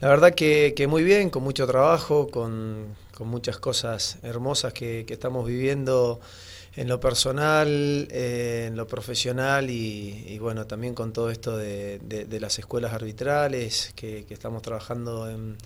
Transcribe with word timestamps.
La 0.00 0.08
verdad 0.08 0.32
que, 0.32 0.86
muy 0.88 1.02
bien, 1.02 1.28
con 1.28 1.42
mucho 1.42 1.66
trabajo, 1.66 2.28
con, 2.28 2.94
muchas 3.18 3.58
cosas 3.58 4.18
hermosas 4.22 4.72
que, 4.72 5.04
estamos 5.08 5.44
viviendo 5.44 6.20
en 6.76 6.86
lo 6.86 7.00
personal, 7.00 8.06
eh, 8.12 8.66
en 8.68 8.76
lo 8.76 8.86
profesional 8.86 9.70
y, 9.70 10.38
bueno, 10.38 10.68
también 10.68 10.94
con 10.94 11.12
todo 11.12 11.30
esto 11.30 11.56
de, 11.56 12.38
las 12.40 12.60
escuelas 12.60 12.92
arbitrales 12.92 13.92
que, 13.96 14.24
estamos 14.30 14.62
trabajando 14.62 15.28
en, 15.28 15.56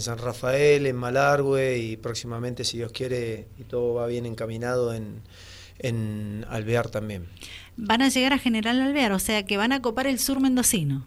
San 0.00 0.18
Rafael, 0.18 0.86
en 0.86 0.96
Malargüe 0.96 1.78
y 1.78 1.96
próximamente, 1.96 2.64
si 2.64 2.78
Dios 2.78 2.90
quiere 2.90 3.46
y 3.58 3.64
todo 3.64 3.94
va 3.94 4.08
bien 4.08 4.26
encaminado, 4.26 4.92
en, 4.92 5.22
en 5.78 6.44
Alvear 6.48 6.88
también. 6.88 7.28
Van 7.76 8.02
a 8.02 8.08
llegar 8.08 8.32
a 8.32 8.38
General 8.38 8.80
Alvear, 8.80 9.12
o 9.12 9.20
sea 9.20 9.44
que 9.44 9.56
van 9.56 9.70
a 9.70 9.80
copar 9.80 10.08
el 10.08 10.18
sur 10.18 10.40
mendocino. 10.40 11.04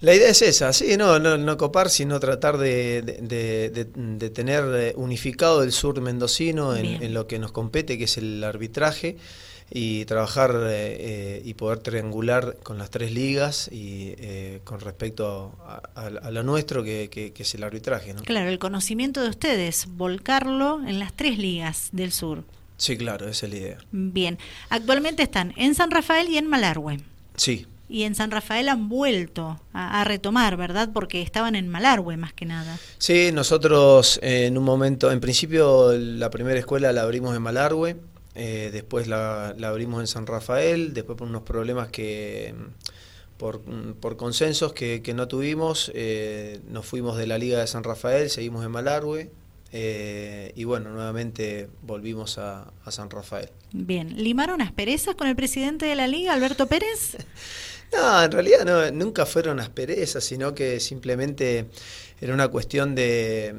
La 0.00 0.14
idea 0.14 0.28
es 0.28 0.42
esa, 0.42 0.72
sí, 0.72 0.96
no, 0.96 1.18
no, 1.18 1.38
no 1.38 1.56
copar, 1.56 1.88
sino 1.88 2.20
tratar 2.20 2.58
de, 2.58 3.02
de, 3.02 4.30
tener 4.30 4.64
eh, 4.74 4.92
unificado 4.96 5.62
el 5.62 5.72
sur 5.72 6.00
mendocino 6.00 6.76
en, 6.76 7.14
lo 7.14 7.26
que 7.26 7.38
nos 7.38 7.52
compete, 7.52 7.96
que 7.96 8.04
es 8.04 8.18
el 8.18 8.44
arbitraje, 8.44 9.16
y 9.70 10.04
trabajar 10.04 10.52
eh, 10.54 10.96
eh, 11.00 11.42
y 11.44 11.54
poder 11.54 11.78
triangular 11.78 12.58
con 12.62 12.78
las 12.78 12.90
tres 12.90 13.10
ligas 13.10 13.68
y 13.72 14.14
con 14.64 14.80
respecto 14.80 15.54
a, 15.94 16.30
lo 16.30 16.42
nuestro, 16.42 16.84
que, 16.84 17.08
que, 17.10 17.32
es 17.42 17.54
el 17.54 17.64
arbitraje. 17.64 18.12
¿no? 18.12 18.22
Claro, 18.22 18.50
el 18.50 18.58
conocimiento 18.58 19.22
de 19.22 19.30
ustedes, 19.30 19.86
volcarlo 19.88 20.86
en 20.86 20.98
las 20.98 21.14
tres 21.14 21.38
ligas 21.38 21.88
del 21.92 22.12
sur. 22.12 22.44
Sí, 22.76 22.98
claro, 22.98 23.28
esa 23.28 23.46
es 23.46 23.52
la 23.52 23.58
idea. 23.58 23.78
Bien, 23.90 24.38
actualmente 24.68 25.22
están 25.22 25.54
en 25.56 25.74
San 25.74 25.90
Rafael 25.90 26.28
y 26.28 26.36
en 26.36 26.46
Malargüe. 26.46 27.00
Sí, 27.36 27.66
y 27.88 28.02
en 28.02 28.14
San 28.14 28.30
Rafael 28.30 28.68
han 28.68 28.88
vuelto 28.88 29.60
a, 29.72 30.02
retomar, 30.04 30.56
¿verdad? 30.56 30.90
Porque 30.92 31.22
estaban 31.22 31.54
en 31.54 31.68
Malargüe 31.68 32.16
más 32.16 32.32
que 32.32 32.44
nada. 32.44 32.78
Sí, 32.98 33.30
nosotros 33.32 34.18
eh, 34.22 34.46
en 34.46 34.58
un 34.58 34.64
momento, 34.64 35.12
en 35.12 35.20
principio 35.20 35.92
la 35.92 36.30
primera 36.30 36.58
escuela 36.58 36.92
la 36.92 37.02
abrimos 37.02 37.36
en 37.36 37.42
Malargüe, 37.42 37.96
eh, 38.34 38.70
después 38.72 39.06
la, 39.06 39.54
abrimos 39.62 40.00
en 40.00 40.06
San 40.06 40.26
Rafael, 40.26 40.94
después 40.94 41.16
por 41.16 41.28
unos 41.28 41.42
problemas 41.42 41.88
que 41.88 42.54
por, 43.36 43.62
por 44.00 44.16
consensos 44.16 44.72
que, 44.72 45.00
no 45.14 45.28
tuvimos, 45.28 45.92
eh, 45.94 46.60
nos 46.68 46.86
fuimos 46.86 47.16
de 47.16 47.26
la 47.26 47.38
Liga 47.38 47.60
de 47.60 47.66
San 47.66 47.84
Rafael, 47.84 48.30
seguimos 48.30 48.64
en 48.64 48.72
Malargüe, 48.72 49.30
y 49.72 50.64
bueno, 50.64 50.90
nuevamente 50.90 51.68
volvimos 51.82 52.38
a, 52.38 52.72
a, 52.84 52.90
San 52.90 53.10
Rafael. 53.10 53.50
Bien, 53.72 54.16
¿limaron 54.16 54.62
asperezas 54.62 55.16
con 55.16 55.28
el 55.28 55.36
presidente 55.36 55.84
de 55.84 55.94
la 55.94 56.06
liga, 56.06 56.32
Alberto 56.32 56.66
Pérez? 56.66 57.18
No, 57.92 58.22
en 58.22 58.32
realidad 58.32 58.64
no, 58.64 58.90
nunca 58.90 59.26
fueron 59.26 59.60
asperezas, 59.60 60.24
sino 60.24 60.54
que 60.54 60.80
simplemente 60.80 61.66
era 62.20 62.34
una 62.34 62.48
cuestión 62.48 62.94
de, 62.94 63.54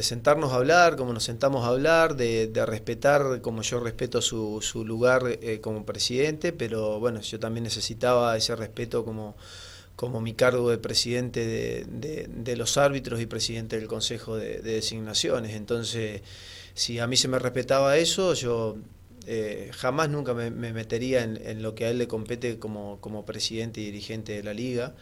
sentarnos 0.00 0.52
a 0.52 0.56
hablar, 0.56 0.96
como 0.96 1.12
nos 1.12 1.24
sentamos 1.24 1.64
a 1.64 1.68
hablar, 1.68 2.16
de, 2.16 2.50
respetar 2.66 3.40
como 3.40 3.62
yo 3.62 3.80
respeto 3.80 4.22
su, 4.22 4.60
su 4.62 4.84
lugar 4.84 5.22
eh, 5.26 5.60
como 5.60 5.84
presidente, 5.84 6.52
pero 6.52 7.00
bueno, 7.00 7.20
yo 7.20 7.38
también 7.40 7.64
necesitaba 7.64 8.36
ese 8.36 8.54
respeto 8.56 9.04
como, 9.04 9.36
como 9.96 10.20
mi 10.20 10.34
cargo 10.34 10.70
de 10.70 10.78
presidente 10.78 11.46
de, 11.46 12.28
de, 12.28 12.56
los 12.56 12.76
árbitros 12.76 13.20
y 13.20 13.26
presidente 13.26 13.76
del 13.78 13.88
Consejo 13.88 14.36
de 14.36 14.60
Designaciones. 14.60 15.54
Entonces, 15.54 16.22
si 16.74 16.98
a 16.98 17.06
mí 17.06 17.16
se 17.16 17.28
me 17.28 17.38
respetaba 17.38 17.96
eso, 17.96 18.34
yo 18.34 18.76
eh, 19.26 19.70
jamás 19.72 20.08
nunca 20.08 20.34
me, 20.34 20.50
metería 20.50 21.24
en, 21.24 21.62
lo 21.62 21.74
que 21.74 21.84
a 21.84 21.90
él 21.90 21.98
le 21.98 22.06
compete 22.06 22.58
como, 22.58 22.98
como 23.00 23.24
presidente 23.24 23.80
y 23.80 23.86
dirigente 23.86 24.32
de 24.32 24.42
la 24.42 24.54
liga. 24.54 24.94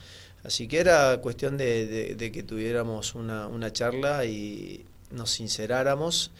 Así 0.44 0.66
que 0.66 0.78
era 0.78 1.18
cuestión 1.18 1.56
de, 1.56 2.30
que 2.32 2.42
tuviéramos 2.42 3.14
una, 3.14 3.46
una, 3.46 3.72
charla 3.72 4.24
y 4.24 4.84
nos 5.10 5.30
sinceráramos 5.30 6.30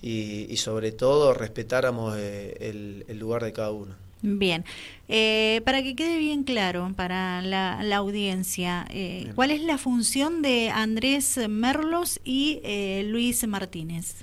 y, 0.00 0.56
sobre 0.56 0.92
todo 0.92 1.34
respetáramos 1.34 2.16
eh, 2.18 3.04
el, 3.08 3.18
lugar 3.18 3.44
de 3.44 3.52
cada 3.52 3.70
uno. 3.70 3.94
Bien, 4.22 4.64
eh, 5.08 5.62
para 5.64 5.82
que 5.82 5.96
quede 5.96 6.18
bien 6.18 6.44
claro 6.44 6.92
para 6.94 7.42
la, 7.42 7.82
la 7.82 7.96
audiencia, 7.96 8.86
¿cuál 9.34 9.50
es 9.50 9.62
la 9.62 9.78
función 9.78 10.42
de 10.42 10.70
Andrés 10.70 11.40
Merlos 11.48 12.20
y 12.24 12.60
Luis 13.04 13.46
Martínez? 13.48 14.14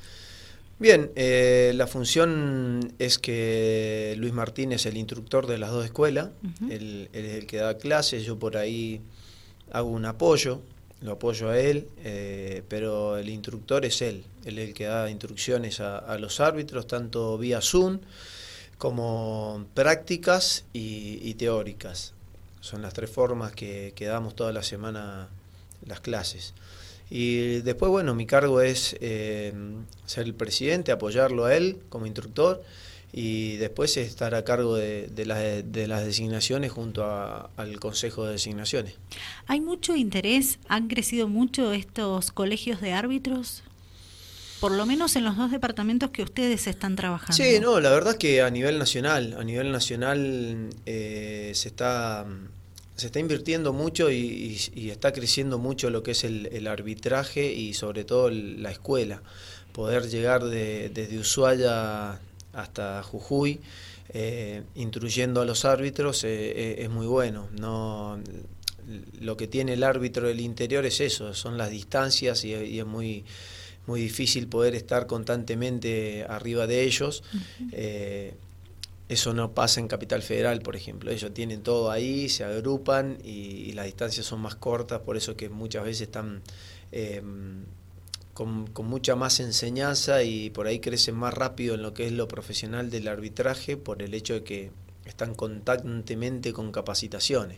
Bien, 0.79 1.12
eh, 1.17 1.73
la 1.75 1.88
función 1.88 2.94
es 3.00 3.19
que 3.19 4.16
Luis 4.17 4.31
Martínez 4.31 4.81
es 4.81 4.85
el 4.85 4.95
instructor 4.95 5.45
de 5.45 5.57
las 5.57 5.72
dos 5.72 5.84
escuelas, 5.84 6.29
él, 6.69 7.09
es 7.12 7.34
el 7.35 7.47
que 7.47 7.57
da 7.57 7.78
clases, 7.78 8.23
yo 8.23 8.40
por 8.40 8.56
ahí 8.56 9.01
hago 9.73 9.90
un 9.90 10.06
apoyo, 10.06 10.62
lo 11.01 11.12
apoyo 11.12 11.50
a 11.50 11.59
él, 11.59 11.90
eh, 12.06 12.63
pero 12.69 13.17
el 13.17 13.28
instructor 13.28 13.84
es 13.84 14.01
él, 14.01 14.23
él 14.45 14.57
es 14.57 14.69
el 14.69 14.73
que 14.73 14.85
da 14.85 15.09
instrucciones 15.09 15.81
a, 15.81 16.17
los 16.17 16.40
árbitros, 16.40 16.88
tanto 16.88 17.38
vía 17.38 17.59
Zoom 17.59 18.00
como 18.78 19.66
prácticas 19.73 20.63
y, 20.72 21.34
teóricas. 21.34 22.13
Son 22.61 22.81
las 22.81 22.94
tres 22.94 23.09
formas 23.09 23.51
que, 23.51 23.91
que 23.97 24.06
damos 24.06 24.34
toda 24.34 24.53
la 24.53 24.63
semana 24.63 25.28
las 25.85 26.00
clases. 26.00 26.53
Y 27.09 27.62
después, 27.62 27.90
bueno, 27.90 28.14
mi 28.14 28.25
cargo 28.25 28.62
es 28.62 28.96
eh, 29.02 29.53
ser 30.06 30.25
el 30.25 30.36
presidente, 30.36 30.92
apoyarlo 30.92 31.46
a 31.46 31.56
él 31.56 31.78
como 31.90 32.06
instructor 32.06 32.64
y 33.12 33.56
después 33.58 33.97
estar 33.97 34.36
a 34.36 34.44
cargo 34.44 34.75
de, 34.75 35.08
de, 35.08 35.88
las 35.88 36.06
designaciones 36.06 36.72
junto 36.72 37.03
al 37.03 37.80
Consejo 37.80 38.25
de 38.25 38.34
Designaciones. 38.34 38.94
¿Hay 39.47 39.62
mucho 39.62 39.96
interés? 39.96 40.59
¿Han 40.68 40.88
crecido 40.88 41.28
mucho 41.28 41.74
estos 41.74 42.31
colegios 42.31 42.81
de 42.81 42.94
árbitros? 42.94 43.64
Por 44.59 44.74
lo 44.74 44.86
menos 44.86 45.16
en 45.16 45.24
los 45.24 45.38
dos 45.38 45.52
departamentos 45.52 46.12
que 46.12 46.22
ustedes 46.22 46.68
están 46.68 46.96
trabajando. 46.96 47.34
Sí, 47.34 47.59
no, 47.59 47.80
la 47.80 47.90
verdad 47.90 48.14
es 48.14 48.20
que 48.20 48.41
a 48.41 48.50
nivel 48.52 48.78
nacional, 48.78 49.36
a 49.40 49.44
nivel 49.44 49.72
nacional 49.72 50.70
eh, 50.86 51.52
se 51.56 51.70
está 51.70 52.26
se 52.99 53.07
está 53.07 53.19
invirtiendo 53.19 53.73
mucho 53.73 54.11
y, 54.11 54.57
está 54.75 55.11
creciendo 55.13 55.57
mucho 55.57 55.89
lo 55.89 56.03
que 56.03 56.11
es 56.11 56.23
el, 56.23 56.67
arbitraje 56.67 57.51
y 57.51 57.73
sobre 57.73 58.03
todo 58.03 58.29
la 58.29 58.71
escuela. 58.71 59.21
Poder 59.71 60.09
llegar 60.09 60.43
desde 60.43 61.17
Ushuaia 61.17 62.19
hasta 62.53 63.03
Jujuy, 63.03 63.59
eh, 64.09 64.63
instruyendo 64.75 65.41
a 65.41 65.45
los 65.45 65.65
árbitros, 65.65 66.23
eh, 66.23 66.27
eh, 66.29 66.75
es 66.79 66.89
muy 66.89 67.07
bueno. 67.07 67.47
No, 67.57 68.19
lo 69.21 69.37
que 69.37 69.47
tiene 69.47 69.73
el 69.73 69.83
árbitro 69.83 70.27
del 70.27 70.41
interior 70.41 70.85
es 70.85 70.99
eso, 70.99 71.33
son 71.33 71.57
las 71.57 71.69
distancias 71.69 72.43
y, 72.43 72.53
es 72.53 72.85
muy 72.85 73.23
muy 73.85 74.01
difícil 74.01 74.47
poder 74.47 74.75
estar 74.75 75.07
constantemente 75.07 76.23
arriba 76.29 76.67
de 76.67 76.83
ellos. 76.83 77.23
Eso 79.09 79.34
no 79.34 79.56
pasa 79.56 79.80
en 79.80 79.88
Capital 79.88 80.22
Federal, 80.22 80.62
por 80.62 80.75
ejemplo. 80.75 81.09
Ellos 81.09 81.34
tienen 81.34 81.64
todo 81.64 81.90
ahí, 81.90 82.30
se 82.30 82.44
agrupan 82.44 83.18
y, 83.24 83.72
las 83.74 83.86
distancias 83.86 84.28
son 84.28 84.40
más 84.40 84.53
cortas, 84.53 85.00
por 85.00 85.18
eso 85.18 85.36
que 85.36 85.50
muchas 85.50 85.84
veces 85.84 86.02
están 86.02 86.44
eh, 86.92 87.22
con, 88.36 88.72
mucha 88.86 89.16
más 89.16 89.40
enseñanza 89.40 90.22
y 90.22 90.52
por 90.52 90.68
ahí 90.68 90.80
crecen 90.80 91.16
más 91.16 91.34
rápido 91.34 91.74
en 91.74 91.81
lo 91.81 91.94
que 91.94 92.06
es 92.06 92.12
lo 92.12 92.28
profesional 92.28 92.92
del 92.92 93.08
arbitraje 93.08 93.78
por 93.78 94.03
el 94.03 94.14
hecho 94.14 94.36
de 94.36 94.44
que 94.44 94.72
están 95.06 95.34
constantemente 95.34 96.53
con 96.53 96.72
capacitaciones. 96.72 97.58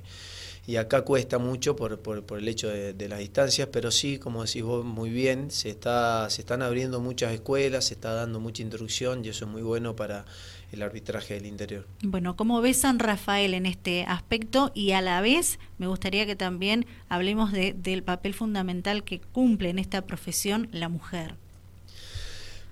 Y 0.68 0.78
acá 0.78 1.02
cuesta 1.02 1.38
mucho 1.38 1.76
por, 1.76 2.00
por, 2.00 2.38
el 2.38 2.48
hecho 2.48 2.70
de, 2.70 2.94
de, 2.94 3.10
las 3.10 3.20
distancias, 3.20 3.68
pero 3.72 3.92
sí, 3.92 4.20
como 4.20 4.46
decís 4.46 4.64
vos 4.64 4.86
muy 4.86 5.10
bien, 5.10 5.52
se, 5.52 5.70
está, 5.70 6.30
se 6.30 6.42
están 6.42 6.62
abriendo 6.62 7.00
muchas 7.00 7.34
escuelas, 7.34 7.86
se 7.86 7.96
está 7.96 8.14
dando 8.14 8.40
mucha 8.40 8.62
instrucción 8.62 9.26
y 9.26 9.30
eso 9.30 9.46
es 9.46 9.52
muy 9.52 9.64
bueno 9.64 9.96
para 9.96 10.26
el 10.72 10.82
arbitraje 10.82 11.34
del 11.34 11.46
interior. 11.46 11.86
Bueno, 12.02 12.36
¿cómo 12.36 12.62
ves 12.62 12.78
San 12.78 13.00
Rafael 13.00 13.54
en 13.54 13.66
este 13.66 14.04
aspecto? 14.04 14.72
Y 14.74 14.92
a 14.92 15.02
la 15.02 15.22
vez 15.22 15.60
me 15.78 15.88
gustaría 15.88 16.26
que 16.26 16.36
también 16.36 16.86
hablemos 17.10 17.52
de, 17.52 17.74
del 17.74 18.04
papel 18.04 18.34
fundamental 18.34 19.04
que 19.04 19.20
cumple 19.20 19.70
en 19.70 19.80
esta 19.80 20.02
profesión 20.04 20.70
la 20.72 20.90
mujer. 20.90 21.36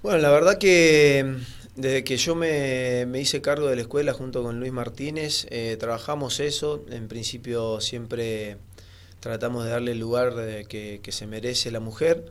Bueno, 0.01 0.19
la 0.19 0.30
verdad 0.30 0.57
que 0.57 1.36
desde 1.75 2.04
que 2.04 2.18
yo 2.18 2.36
me, 2.36 3.06
hice 3.19 3.42
cargo 3.42 3.68
de 3.68 3.75
la 3.75 3.81
escuela 3.81 4.13
junto 4.13 4.44
con 4.44 4.60
Luis 4.60 4.72
Martínez, 4.72 5.46
eh, 5.50 5.75
trabajamos 5.78 6.40
eso. 6.40 6.84
En 6.90 7.07
principio 7.10 7.81
siempre 7.81 8.57
tratamos 9.19 9.66
de 9.66 9.72
darle 9.72 9.92
el 9.92 10.00
lugar 10.00 10.34
que, 10.68 11.01
que 11.04 11.12
se 11.12 11.28
merece 11.28 11.69
la 11.72 11.81
mujer 11.81 12.24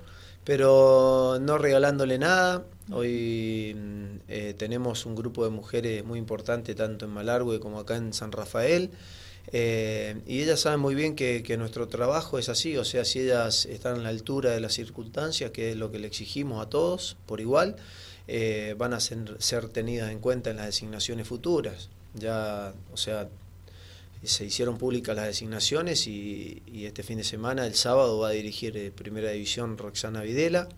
pero 0.48 1.36
no 1.42 1.58
regalándole 1.58 2.18
nada. 2.18 2.64
Hoy 2.90 3.76
mm, 3.76 4.20
eh, 4.28 4.54
tenemos 4.56 5.04
un 5.04 5.14
grupo 5.14 5.44
de 5.44 5.50
mujeres 5.50 6.02
muy 6.06 6.18
importante 6.18 6.74
tanto 6.74 7.04
en 7.04 7.10
Malargüe 7.10 7.60
como 7.60 7.78
acá 7.78 7.96
en 7.96 8.14
San 8.14 8.32
Rafael. 8.32 8.90
Eh, 9.52 10.22
y 10.26 10.40
ellas 10.40 10.60
saben 10.60 10.80
muy 10.80 10.94
bien 10.94 11.16
que, 11.16 11.54
nuestro 11.58 11.86
trabajo 11.88 12.38
es 12.38 12.48
así, 12.48 12.78
o 12.78 12.86
sea, 12.86 13.04
si 13.04 13.20
ellas 13.20 13.66
están 13.66 13.96
a 13.96 13.98
la 13.98 14.08
altura 14.08 14.52
de 14.52 14.60
las 14.60 14.72
circunstancias, 14.72 15.50
que 15.50 15.72
es 15.72 15.76
lo 15.76 15.92
que 15.92 15.98
le 15.98 16.06
exigimos 16.06 16.66
a 16.66 16.70
todos 16.70 17.18
por 17.26 17.42
igual, 17.42 17.76
eh, 18.26 18.74
van 18.78 18.94
a 18.94 19.00
ser, 19.00 19.68
tenidas 19.68 20.10
en 20.10 20.18
cuenta 20.18 20.48
en 20.48 20.56
las 20.56 20.64
designaciones 20.64 21.28
futuras. 21.28 21.90
Ya, 22.14 22.72
o 22.90 22.96
sea, 22.96 23.28
se 24.26 24.44
hicieron 24.44 24.78
públicas 24.78 25.14
las 25.14 25.26
designaciones 25.26 26.06
y, 26.06 26.62
este 26.84 27.02
fin 27.02 27.18
de 27.18 27.24
semana, 27.24 27.66
el 27.66 27.74
sábado, 27.74 28.18
va 28.18 28.28
a 28.28 28.32
dirigir 28.32 28.76
eh, 28.76 28.90
Primera 28.90 29.30
División 29.30 29.78
Roxana 29.78 30.22
Videla, 30.22 30.68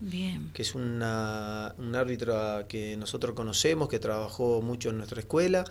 que 0.53 0.61
es 0.61 0.75
una, 0.75 1.73
un 1.77 1.95
árbitro 1.95 2.65
que 2.67 2.95
nosotros 2.97 3.33
conocemos, 3.33 3.89
que 3.89 3.99
trabajó 3.99 4.61
mucho 4.61 4.89
en 4.89 4.97
nuestra 4.97 5.21
escuela, 5.21 5.63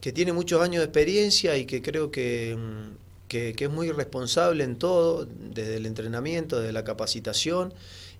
que 0.00 0.12
tiene 0.12 0.32
muchos 0.32 0.62
años 0.62 0.80
de 0.80 0.86
experiencia 0.86 1.56
y 1.56 1.66
que 1.66 1.82
creo 1.82 2.10
que, 2.10 2.56
mm, 2.58 3.28
que, 3.28 3.54
es 3.58 3.70
muy 3.70 3.90
responsable 3.90 4.64
en 4.64 4.76
todo, 4.76 5.26
desde 5.26 5.76
el 5.76 5.86
entrenamiento, 5.86 6.60
desde 6.60 6.72
la 6.72 6.84
capacitación 6.84 7.72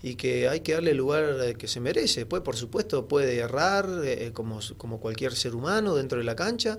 y 0.03 0.15
que 0.17 0.49
hay 0.49 0.61
que 0.61 0.73
darle 0.73 0.93
el 0.93 0.97
lugar 0.97 1.57
que 1.57 1.69
se 1.69 1.81
merece. 1.81 2.27
Pues 2.27 2.43
por 2.43 2.57
supuesto 2.57 3.07
puede 3.09 3.37
errar 3.37 3.89
eh, 4.05 4.31
como, 4.33 4.61
como 4.77 5.01
cualquier 5.01 5.35
ser 5.35 5.55
humano 5.55 5.95
dentro 5.95 6.19
de 6.19 6.25
la 6.25 6.35
cancha 6.35 6.79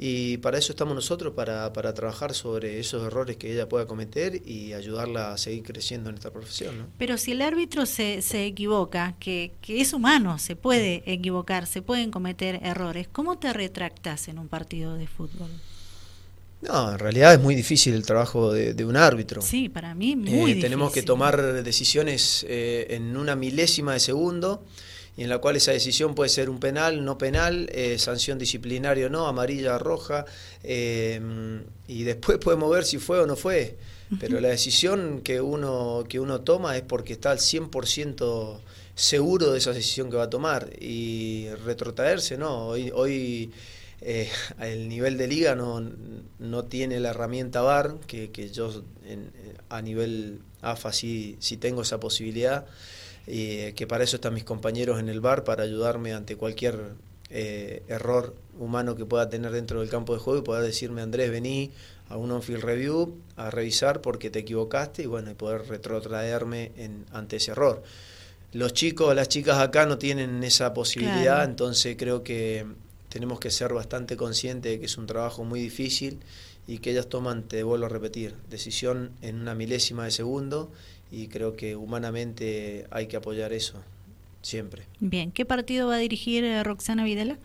y 0.00 0.36
para 0.36 0.58
eso 0.58 0.70
estamos 0.70 0.94
nosotros, 0.94 1.34
para, 1.34 1.72
para 1.72 1.92
trabajar 1.92 2.32
sobre 2.32 2.78
esos 2.78 3.04
errores 3.04 3.36
que 3.36 3.52
ella 3.52 3.68
pueda 3.68 3.86
cometer 3.86 4.40
y 4.46 4.72
ayudarla 4.72 5.32
a 5.32 5.38
seguir 5.38 5.64
creciendo 5.64 6.08
en 6.08 6.14
esta 6.14 6.30
profesión. 6.30 6.78
¿no? 6.78 6.86
Pero 6.96 7.18
si 7.18 7.32
el 7.32 7.42
árbitro 7.42 7.84
se, 7.84 8.22
se 8.22 8.46
equivoca, 8.46 9.16
que, 9.18 9.50
que 9.60 9.80
es 9.80 9.92
humano, 9.92 10.38
se 10.38 10.54
puede 10.54 11.02
equivocar, 11.04 11.66
se 11.66 11.82
pueden 11.82 12.12
cometer 12.12 12.60
errores, 12.62 13.08
¿cómo 13.10 13.38
te 13.38 13.52
retractas 13.52 14.28
en 14.28 14.38
un 14.38 14.46
partido 14.46 14.94
de 14.94 15.08
fútbol? 15.08 15.50
No, 16.60 16.92
en 16.92 16.98
realidad 17.00 17.34
es 17.34 17.40
muy 17.40 17.56
difícil 17.56 17.94
el 17.94 18.06
trabajo 18.06 18.52
de, 18.52 18.84
un 18.84 18.96
árbitro. 18.96 19.42
Sí, 19.42 19.68
para 19.68 19.96
mí 19.96 20.14
muy 20.14 20.28
eh, 20.28 20.36
difícil. 20.38 20.62
Tenemos 20.62 20.92
que 20.92 21.02
tomar 21.02 21.62
decisiones 21.64 22.46
eh, 22.48 22.86
en 22.90 23.16
una 23.16 23.34
milésima 23.34 23.94
de 23.94 24.00
segundo 24.00 24.64
y 25.18 25.24
en 25.24 25.30
la 25.30 25.38
cual 25.38 25.56
esa 25.56 25.72
decisión 25.72 26.14
puede 26.14 26.30
ser 26.30 26.48
un 26.48 26.60
penal, 26.60 27.04
no 27.04 27.18
penal, 27.18 27.68
eh, 27.72 27.98
sanción 27.98 28.38
disciplinaria 28.38 29.06
o 29.06 29.08
no, 29.08 29.26
amarilla, 29.26 29.76
roja, 29.76 30.24
eh, 30.62 31.20
y 31.88 32.04
después 32.04 32.38
podemos 32.44 32.70
ver 32.70 32.84
si 32.84 32.98
fue 32.98 33.18
o 33.18 33.26
no 33.26 33.34
fue. 33.34 33.76
Pero 34.20 34.40
la 34.40 34.48
decisión 34.48 35.22
que 35.22 35.40
uno, 35.40 36.04
que 36.08 36.20
uno 36.20 36.42
toma 36.42 36.76
es 36.76 36.82
porque 36.82 37.14
está 37.14 37.32
al 37.32 37.38
100% 37.38 38.60
seguro 38.94 39.50
de 39.50 39.58
esa 39.58 39.72
decisión 39.72 40.08
que 40.08 40.16
va 40.16 40.22
a 40.22 40.30
tomar. 40.30 40.70
Y 40.80 41.48
retrotraerse, 41.64 42.38
no. 42.38 42.68
Hoy, 42.68 42.92
hoy 42.94 43.50
eh, 44.00 44.30
el 44.60 44.88
nivel 44.88 45.18
de 45.18 45.26
liga 45.26 45.56
no, 45.56 45.84
no 46.38 46.64
tiene 46.66 47.00
la 47.00 47.10
herramienta 47.10 47.60
VAR, 47.60 47.96
que, 48.06 48.30
que 48.30 48.50
yo 48.50 48.84
a 49.68 49.82
nivel 49.82 50.38
AFA 50.62 50.92
sí, 50.92 51.36
sí 51.40 51.56
tengo 51.56 51.82
esa 51.82 51.98
posibilidad 51.98 52.66
y 53.28 53.72
que 53.72 53.86
para 53.86 54.04
eso 54.04 54.16
están 54.16 54.34
mis 54.34 54.44
compañeros 54.44 54.98
en 55.00 55.08
el 55.08 55.20
bar, 55.20 55.44
para 55.44 55.64
ayudarme 55.64 56.12
ante 56.12 56.36
cualquier 56.36 56.94
eh, 57.30 57.82
error 57.88 58.34
humano 58.58 58.96
que 58.96 59.04
pueda 59.04 59.28
tener 59.28 59.52
dentro 59.52 59.80
del 59.80 59.90
campo 59.90 60.14
de 60.14 60.20
juego 60.20 60.40
y 60.40 60.42
poder 60.42 60.64
decirme, 60.64 61.02
Andrés, 61.02 61.30
vení 61.30 61.70
a 62.08 62.16
un 62.16 62.30
on-field 62.30 62.62
review 62.62 63.14
a 63.36 63.50
revisar 63.50 64.00
porque 64.00 64.30
te 64.30 64.38
equivocaste 64.40 65.02
y 65.02 65.06
bueno, 65.06 65.30
y 65.30 65.34
poder 65.34 65.68
retrotraerme 65.68 66.72
en, 66.76 67.04
ante 67.12 67.36
ese 67.36 67.50
error. 67.50 67.82
Los 68.52 68.72
chicos, 68.72 69.14
las 69.14 69.28
chicas 69.28 69.58
acá 69.58 69.84
no 69.84 69.98
tienen 69.98 70.42
esa 70.42 70.72
posibilidad, 70.72 71.44
entonces 71.44 71.96
creo 71.98 72.22
que 72.22 72.64
tenemos 73.10 73.40
que 73.40 73.50
ser 73.50 73.74
bastante 73.74 74.16
conscientes 74.16 74.72
de 74.72 74.80
que 74.80 74.86
es 74.86 74.96
un 74.96 75.06
trabajo 75.06 75.44
muy 75.44 75.60
difícil 75.60 76.20
y 76.66 76.78
que 76.78 76.92
ellas 76.92 77.08
toman, 77.08 77.42
te 77.42 77.62
vuelvo 77.62 77.86
a 77.86 77.88
repetir, 77.90 78.34
decisión 78.48 79.10
en 79.20 79.40
una 79.40 79.54
milésima 79.54 80.04
de 80.04 80.12
segundo 80.12 80.70
y 81.10 81.28
creo 81.28 81.56
que 81.56 81.76
humanamente 81.76 82.86
hay 82.90 83.06
que 83.06 83.16
apoyar 83.16 83.52
eso 83.52 83.82
siempre. 84.42 84.84
Bien, 85.00 85.32
¿qué 85.32 85.44
partido 85.44 85.88
va 85.88 85.96
a 85.96 85.98
dirigir 85.98 86.44
eh, 86.44 86.62
Roxana 86.62 87.04
Videla? 87.04 87.38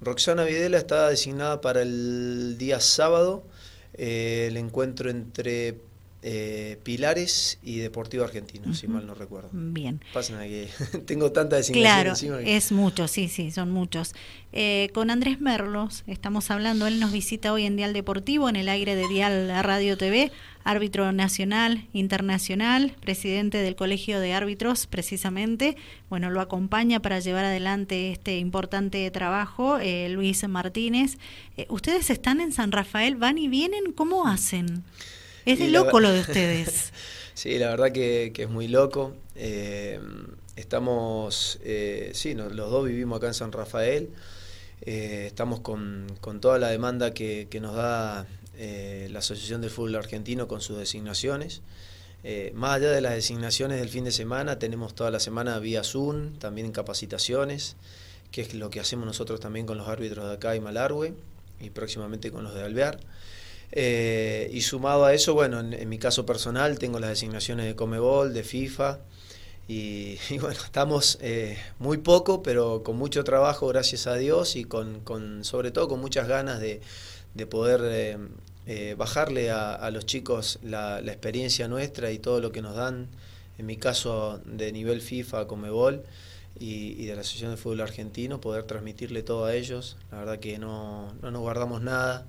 Roxana 0.00 0.44
Videla 0.44 0.78
está 0.78 1.08
designada 1.08 1.60
para 1.60 1.82
el 1.82 2.56
día 2.58 2.80
sábado, 2.80 3.44
eh, 3.94 4.46
el 4.48 4.56
encuentro 4.56 5.10
entre 5.10 5.78
eh, 6.22 6.78
Pilares 6.82 7.58
y 7.62 7.78
Deportivo 7.78 8.24
Argentino, 8.24 8.74
si 8.74 8.88
mal 8.88 9.06
no 9.06 9.14
recuerdo. 9.14 9.48
Bien. 9.52 10.00
Pasen 10.12 10.38
que 10.40 10.68
tengo 11.06 11.30
tantas 11.30 11.60
designaciones 11.60 12.20
claro, 12.20 12.38
es 12.40 12.72
mucho, 12.72 13.06
sí, 13.06 13.28
sí, 13.28 13.50
son 13.52 13.70
muchos. 13.70 14.12
Eh, 14.52 14.90
con 14.92 15.10
Andrés 15.10 15.40
Merlos 15.40 16.02
estamos 16.06 16.50
hablando, 16.50 16.86
él 16.86 16.98
nos 16.98 17.12
visita 17.12 17.52
hoy 17.52 17.64
en 17.64 17.76
Dial 17.76 17.92
Deportivo, 17.92 18.48
en 18.48 18.56
el 18.56 18.68
aire 18.68 18.96
de 18.96 19.06
Dial 19.06 19.48
Radio 19.62 19.96
TV, 19.96 20.32
árbitro 20.66 21.12
nacional, 21.12 21.86
internacional, 21.92 22.94
presidente 23.00 23.58
del 23.58 23.76
Colegio 23.76 24.18
de 24.20 24.34
Árbitros, 24.34 24.86
precisamente. 24.86 25.76
Bueno, 26.10 26.28
lo 26.30 26.40
acompaña 26.40 27.00
para 27.00 27.20
llevar 27.20 27.44
adelante 27.44 28.10
este 28.10 28.38
importante 28.38 29.10
trabajo, 29.10 29.78
eh, 29.78 30.08
Luis 30.08 30.46
Martínez. 30.48 31.18
¿Ustedes 31.68 32.10
están 32.10 32.40
en 32.40 32.52
San 32.52 32.72
Rafael? 32.72 33.14
¿Van 33.14 33.38
y 33.38 33.48
vienen? 33.48 33.92
¿Cómo 33.92 34.26
hacen? 34.26 34.82
Es 35.44 35.60
de 35.60 35.68
loco 35.68 36.00
lo 36.00 36.10
de 36.12 36.20
ustedes. 36.20 36.92
sí, 37.34 37.56
la 37.58 37.68
verdad 37.68 37.92
que, 37.92 38.32
es 38.34 38.50
muy 38.50 38.66
loco. 38.66 39.14
Eh, 39.36 40.00
estamos, 40.56 41.60
eh, 41.62 42.10
sí, 42.14 42.34
los 42.34 42.70
dos 42.70 42.86
vivimos 42.86 43.18
acá 43.18 43.28
en 43.28 43.34
San 43.34 43.52
Rafael. 43.52 44.10
Eh, 44.82 45.24
estamos 45.26 45.60
con, 45.60 46.06
toda 46.40 46.58
la 46.58 46.68
demanda 46.68 47.12
que, 47.12 47.48
nos 47.60 47.74
da 47.74 48.26
la 48.58 49.18
Asociación 49.18 49.60
del 49.60 49.70
Fútbol 49.70 49.96
Argentino 49.96 50.48
con 50.48 50.60
sus 50.60 50.78
designaciones. 50.78 51.62
más 52.54 52.76
allá 52.76 52.90
de 52.90 53.00
las 53.00 53.14
designaciones 53.14 53.78
del 53.78 53.88
fin 53.88 54.04
de 54.04 54.12
semana, 54.12 54.58
tenemos 54.58 54.94
toda 54.94 55.10
la 55.10 55.20
semana 55.20 55.58
vía 55.58 55.84
Zoom, 55.84 56.38
también 56.38 56.72
capacitaciones, 56.72 57.76
que 58.30 58.42
es 58.42 58.54
lo 58.54 58.70
que 58.70 58.80
hacemos 58.80 59.06
nosotros 59.06 59.40
también 59.40 59.66
con 59.66 59.78
los 59.78 59.88
árbitros 59.88 60.26
de 60.28 60.34
acá 60.34 60.56
y 60.56 60.60
Malargüe 60.60 61.14
y 61.60 61.70
próximamente 61.70 62.30
con 62.30 62.44
los 62.44 62.54
de 62.54 62.62
Alvear. 62.62 63.00
Eh, 63.72 64.48
y 64.52 64.60
sumado 64.60 65.04
a 65.04 65.14
eso, 65.14 65.34
bueno, 65.34 65.60
en, 65.60 65.88
mi 65.88 65.98
caso 65.98 66.24
personal 66.24 66.78
tengo 66.78 67.00
las 67.00 67.10
designaciones 67.10 67.66
de 67.66 67.74
Comebol, 67.74 68.32
de 68.32 68.44
FIFA, 68.44 69.00
y, 69.68 70.16
bueno, 70.38 70.60
estamos 70.64 71.18
eh, 71.20 71.58
muy 71.80 71.98
poco, 71.98 72.42
pero 72.42 72.82
con 72.84 72.96
mucho 72.96 73.24
trabajo, 73.24 73.66
gracias 73.66 74.06
a 74.06 74.14
Dios, 74.14 74.54
y 74.54 74.64
con 74.64 75.44
sobre 75.44 75.72
todo 75.72 75.88
con 75.88 76.00
muchas 76.00 76.28
ganas 76.28 76.60
de, 76.60 76.80
de 77.36 77.46
poder 77.46 78.18
eh, 78.66 78.94
bajarle 78.96 79.50
a, 79.50 79.90
los 79.90 80.06
chicos 80.06 80.58
la, 80.62 81.00
la, 81.00 81.12
experiencia 81.12 81.68
nuestra 81.68 82.10
y 82.10 82.18
todo 82.18 82.40
lo 82.40 82.52
que 82.52 82.62
nos 82.62 82.74
dan, 82.74 83.08
en 83.58 83.66
mi 83.66 83.76
caso 83.76 84.40
de 84.44 84.72
nivel 84.72 85.00
FIFA, 85.00 85.46
Comebol. 85.46 86.02
Y, 86.58 86.96
y, 86.98 87.04
de 87.04 87.14
la 87.14 87.20
Asociación 87.20 87.50
de 87.50 87.58
Fútbol 87.58 87.82
Argentino, 87.82 88.40
poder 88.40 88.62
transmitirle 88.62 89.22
todo 89.22 89.44
a 89.44 89.54
ellos. 89.54 89.98
La 90.10 90.20
verdad 90.20 90.38
que 90.38 90.58
no, 90.58 91.12
no 91.20 91.30
nos 91.30 91.42
guardamos 91.42 91.82
nada, 91.82 92.24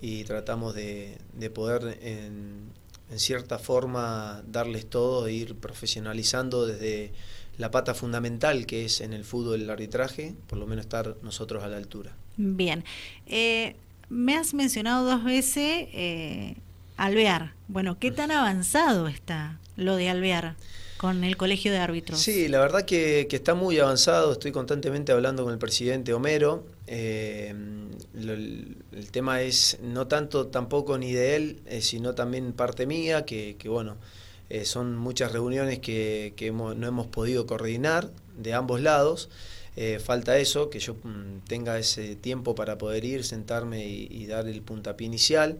y 0.00 0.24
tratamos 0.24 0.74
de, 0.74 1.18
de 1.34 1.50
poder 1.50 1.98
en, 2.02 2.70
en, 3.10 3.18
cierta 3.18 3.58
forma 3.58 4.42
darles 4.46 4.88
todo 4.88 5.26
e 5.26 5.32
ir 5.32 5.56
profesionalizando 5.56 6.66
desde 6.66 7.12
la 7.58 7.70
pata 7.70 7.94
fundamental 7.94 8.66
que 8.66 8.86
es 8.86 9.00
en 9.00 9.12
el 9.12 9.24
fútbol 9.24 9.60
el 9.60 9.70
arbitraje, 9.70 10.34
por 10.46 10.58
lo 10.58 10.66
menos 10.66 10.86
estar 10.86 11.16
nosotros 11.22 11.62
a 11.62 11.68
la 11.68 11.76
altura. 11.76 12.12
Bien, 12.36 12.84
eh, 13.26 13.76
me 14.10 14.36
has 14.36 14.52
mencionado 14.52 15.06
dos 15.06 15.24
veces 15.24 15.88
eh, 15.92 16.56
Alvear. 16.96 17.54
Bueno, 17.68 17.98
¿qué 17.98 18.10
tan 18.10 18.30
avanzado 18.30 19.08
está 19.08 19.58
lo 19.76 19.96
de 19.96 20.10
Alvear? 20.10 20.56
con 21.00 21.24
el 21.24 21.38
Colegio 21.38 21.72
de 21.72 21.78
Árbitros. 21.78 22.20
Sí, 22.20 22.46
la 22.48 22.60
verdad 22.60 22.82
que, 22.84 23.26
está 23.30 23.54
muy 23.54 23.78
avanzado. 23.78 24.32
Estoy 24.32 24.52
constantemente 24.52 25.12
hablando 25.12 25.44
con 25.44 25.52
el 25.54 25.58
presidente 25.58 26.12
Homero. 26.12 26.66
Eh, 26.86 27.54
el, 28.14 28.76
tema 29.10 29.40
es 29.40 29.78
no 29.80 30.08
tanto 30.08 30.48
tampoco 30.48 30.98
ni 30.98 31.14
de 31.14 31.36
él, 31.36 31.62
eh, 31.64 31.80
sino 31.80 32.14
también 32.14 32.52
parte 32.52 32.84
mía, 32.84 33.24
que, 33.24 33.56
bueno, 33.64 33.96
eh, 34.50 34.66
son 34.66 34.94
muchas 34.98 35.32
reuniones 35.32 35.78
que, 35.78 36.34
que 36.36 36.52
no 36.52 36.86
hemos 36.86 37.06
podido 37.06 37.46
coordinar 37.46 38.10
de 38.36 38.52
ambos 38.52 38.82
lados. 38.82 39.30
Falta 40.04 40.36
eso, 40.38 40.70
que 40.70 40.78
yo 40.78 40.94
mm, 40.94 41.40
tenga 41.46 41.78
ese 41.78 42.16
tiempo 42.16 42.54
para 42.54 42.78
poder 42.78 43.04
ir, 43.04 43.24
sentarme 43.24 43.86
y, 43.86 44.26
dar 44.26 44.46
el 44.46 44.62
puntapié 44.62 45.06
inicial. 45.06 45.58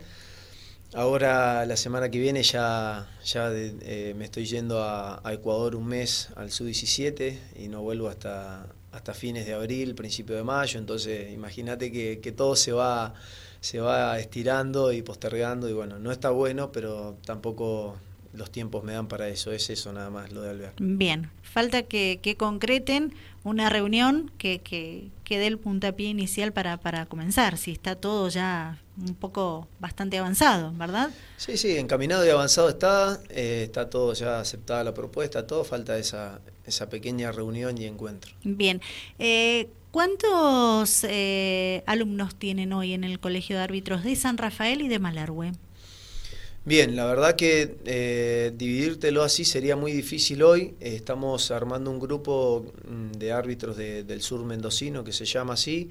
Ahora, 0.93 1.65
la 1.67 1.77
semana 1.77 2.11
que 2.11 2.19
viene, 2.19 2.43
ya, 2.43 3.09
ya 3.25 3.49
me 3.49 4.25
estoy 4.25 4.47
yendo 4.47 4.83
a, 4.83 5.21
a, 5.23 5.33
Ecuador 5.33 5.77
un 5.77 5.87
mes 5.87 6.31
al 6.37 6.51
Sub-17 6.51 7.39
y 7.57 7.69
no 7.69 7.83
vuelvo 7.83 8.09
hasta, 8.09 8.67
hasta 8.93 9.15
fines 9.15 9.47
de 9.47 9.55
abril, 9.55 9.95
principio 9.95 10.37
de 10.37 10.43
mayo, 10.43 10.79
entonces 10.79 11.33
imagínate 11.33 11.93
que, 11.93 12.21
que, 12.21 12.33
todo 12.33 12.57
se 12.57 12.73
va, 12.73 13.15
se 13.61 13.81
va 13.81 14.19
estirando 14.19 14.93
y 14.93 15.03
postergando 15.03 15.69
y 15.69 15.73
bueno, 15.73 15.99
no 15.99 16.11
está 16.11 16.31
bueno, 16.31 16.73
pero 16.73 17.17
tampoco 17.25 17.97
los 18.33 18.51
tiempos 18.51 18.85
me 18.85 18.93
dan 18.93 19.09
para 19.09 19.29
eso, 19.29 19.53
es 19.53 19.71
eso 19.71 19.93
nada 19.93 20.11
más 20.11 20.33
lo 20.33 20.43
de 20.43 20.51
Albert. 20.51 20.75
Bien, 20.79 21.31
falta 21.43 21.83
que, 21.83 22.21
que 22.23 22.37
concreten 22.37 23.15
una 23.43 23.69
reunión 23.69 24.31
que, 24.39 24.61
que, 24.61 25.09
que 25.25 25.39
dé 25.39 25.47
el 25.47 25.59
puntapié 25.59 26.09
inicial 26.09 26.53
para, 26.53 26.77
para 26.77 27.07
comenzar, 27.07 27.57
si 27.57 27.73
está 27.73 27.97
todo 27.97 28.29
ya 28.29 28.81
un 28.99 29.15
poco 29.15 29.67
bastante 29.79 30.19
avanzado, 30.19 30.73
¿verdad? 30.75 31.11
Sí, 31.37 31.57
sí, 31.57 31.77
encaminado 31.77 32.27
y 32.27 32.29
avanzado 32.29 32.69
está, 32.69 33.21
eh, 33.31 33.63
está 33.65 33.89
todo 33.89 34.13
ya 34.13 34.41
aceptada 34.41 34.85
la 34.85 34.95
propuesta, 34.95 35.47
todo 35.47 35.65
falta 35.65 35.97
esa, 35.99 36.41
esa 36.67 36.89
pequeña 36.89 37.33
reunión 37.33 37.79
y 37.79 37.87
encuentro. 37.87 38.33
Bien, 38.45 38.81
eh, 39.19 39.69
¿Cuántos 39.91 41.03
eh, 41.03 41.83
alumnos 41.85 42.37
tienen 42.37 42.73
hoy 42.73 42.93
en 42.93 43.03
el 43.03 43.19
Colegio 43.19 43.57
de 43.57 43.63
Árbitros 43.63 44.05
de 44.05 44.15
San 44.15 44.39
Rafael 44.39 44.83
y 44.83 44.89
de 44.89 45.01
Malargüe? 45.01 45.51
Bien, 46.65 46.95
la 46.95 47.07
verdad 47.07 47.37
que 47.37 47.79
eh, 47.87 48.53
dividírtelo 48.55 49.23
así 49.23 49.47
sería 49.47 49.77
muy 49.77 49.93
difícil 49.93 50.43
hoy. 50.43 50.75
estamos 50.81 51.51
armando 51.51 51.91
un 51.91 51.99
grupo 51.99 52.67
mm, 52.87 53.13
de 53.13 53.33
árbitros 53.33 53.79
del 53.79 54.21
sur 54.21 54.45
mendocino 54.45 55.03
que 55.03 55.13
se 55.13 55.25
llama 55.25 55.55
así, 55.55 55.89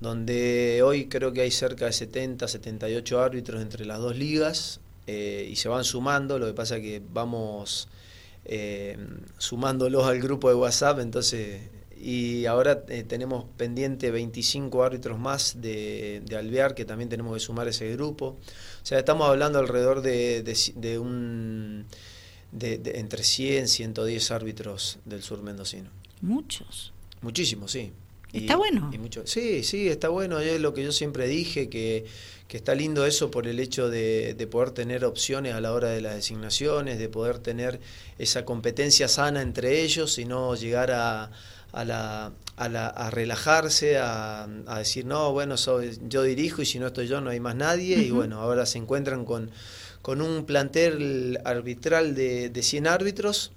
donde 0.00 0.82
hoy 0.84 1.08
creo 1.08 1.32
que 1.32 1.40
hay 1.40 1.50
cerca 1.50 1.86
de 1.86 1.92
70, 1.92 2.46
78 2.46 3.20
árbitros 3.20 3.60
entre 3.60 3.84
las 3.86 3.98
dos 3.98 4.16
ligas 4.16 4.80
eh, 5.08 5.48
y 5.50 5.56
se 5.56 5.68
van 5.68 5.82
sumando. 5.82 6.38
Lo 6.38 6.46
que 6.46 6.54
pasa 6.54 6.76
es 6.76 6.82
que 6.82 7.02
vamos 7.12 7.88
eh, 8.44 8.96
sumándolos 9.38 10.04
al 10.06 10.20
grupo 10.20 10.48
de 10.48 10.54
WhatsApp, 10.54 11.00
entonces 11.00 11.60
y 12.04 12.44
ahora 12.44 12.84
eh, 12.88 13.02
tenemos 13.02 13.46
pendiente 13.56 14.10
25 14.10 14.84
árbitros 14.84 15.18
más 15.18 15.62
de, 15.62 16.20
de, 16.26 16.36
Alvear 16.36 16.74
que 16.74 16.84
también 16.84 17.08
tenemos 17.08 17.32
que 17.32 17.40
sumar 17.40 17.66
ese 17.66 17.90
grupo. 17.92 18.36
O 18.84 18.86
sea, 18.86 18.98
estamos 18.98 19.26
hablando 19.30 19.58
alrededor 19.58 20.02
de, 20.02 20.42
de, 20.42 20.98
un 20.98 21.86
de, 22.52 22.82
entre 22.96 23.24
100 23.24 23.68
110 23.68 24.30
árbitros 24.30 24.98
del 25.06 25.22
sur 25.22 25.42
mendocino. 25.42 25.88
Muchos. 26.20 26.92
Muchísimos, 27.22 27.72
sí. 27.72 27.92
Está 28.34 28.56
bueno. 28.56 28.90
sí, 29.24 29.62
sí, 29.62 29.88
está 29.88 30.10
bueno. 30.10 30.38
Es 30.38 30.60
lo 30.60 30.74
que 30.74 30.82
yo 30.82 30.92
siempre 30.92 31.26
dije, 31.26 31.70
que, 31.70 32.04
que 32.46 32.58
está 32.58 32.74
lindo 32.74 33.06
eso 33.06 33.30
por 33.30 33.46
el 33.46 33.58
hecho 33.58 33.88
de, 33.88 34.34
de, 34.34 34.46
poder 34.46 34.72
tener 34.72 35.06
opciones 35.06 35.54
a 35.54 35.62
la 35.62 35.72
hora 35.72 35.88
de 35.88 36.02
las 36.02 36.16
designaciones, 36.16 36.98
de 36.98 37.08
poder 37.08 37.38
tener 37.38 37.80
esa 38.18 38.44
competencia 38.44 39.08
sana 39.08 39.40
entre 39.40 39.80
ellos 39.80 40.18
y 40.18 40.26
no 40.26 40.56
llegar 40.56 40.90
a, 40.90 41.30
a, 41.74 41.84
la, 41.84 42.32
a, 42.56 42.68
la, 42.68 42.86
a 42.86 43.10
relajarse, 43.10 43.98
a, 43.98 44.44
a, 44.66 44.78
decir, 44.78 45.04
no, 45.04 45.32
bueno, 45.32 45.56
soy, 45.56 45.98
yo 46.08 46.22
dirijo 46.22 46.62
y 46.62 46.66
si 46.66 46.78
no 46.78 46.86
estoy 46.86 47.08
yo 47.08 47.20
no 47.20 47.30
hay 47.30 47.40
más 47.40 47.56
nadie. 47.56 47.98
Y 47.98 48.10
bueno, 48.10 48.40
ahora 48.40 48.64
se 48.64 48.78
encuentran 48.78 49.24
con, 49.24 49.50
con 50.00 50.22
un 50.22 50.46
plantel 50.46 51.40
arbitral 51.44 52.14
de, 52.14 52.48
de 52.48 52.62
100 52.62 52.86
árbitros 52.86 53.52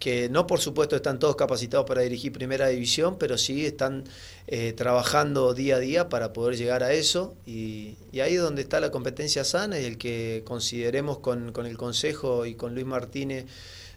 que 0.00 0.30
no 0.30 0.46
por 0.46 0.60
supuesto 0.60 0.96
están 0.96 1.18
todos 1.18 1.36
capacitados 1.36 1.86
para 1.86 2.00
dirigir 2.00 2.32
primera 2.32 2.68
división, 2.68 3.18
pero 3.18 3.36
sí 3.36 3.66
están 3.66 4.04
eh, 4.46 4.72
trabajando 4.72 5.52
día 5.52 5.76
a 5.76 5.78
día 5.78 6.08
para 6.08 6.32
poder 6.32 6.56
llegar 6.56 6.82
a 6.82 6.92
eso 6.94 7.34
y, 7.46 7.96
y, 8.10 8.20
ahí 8.20 8.34
es 8.36 8.40
donde 8.40 8.62
está 8.62 8.80
la 8.80 8.90
competencia 8.90 9.44
sana 9.44 9.78
y 9.78 9.84
el 9.84 9.98
que 9.98 10.42
consideremos 10.46 11.18
con, 11.18 11.52
con 11.52 11.66
el 11.66 11.76
Consejo 11.76 12.46
y 12.46 12.54
con 12.54 12.74
Luis 12.74 12.86
Martínez 12.86 13.44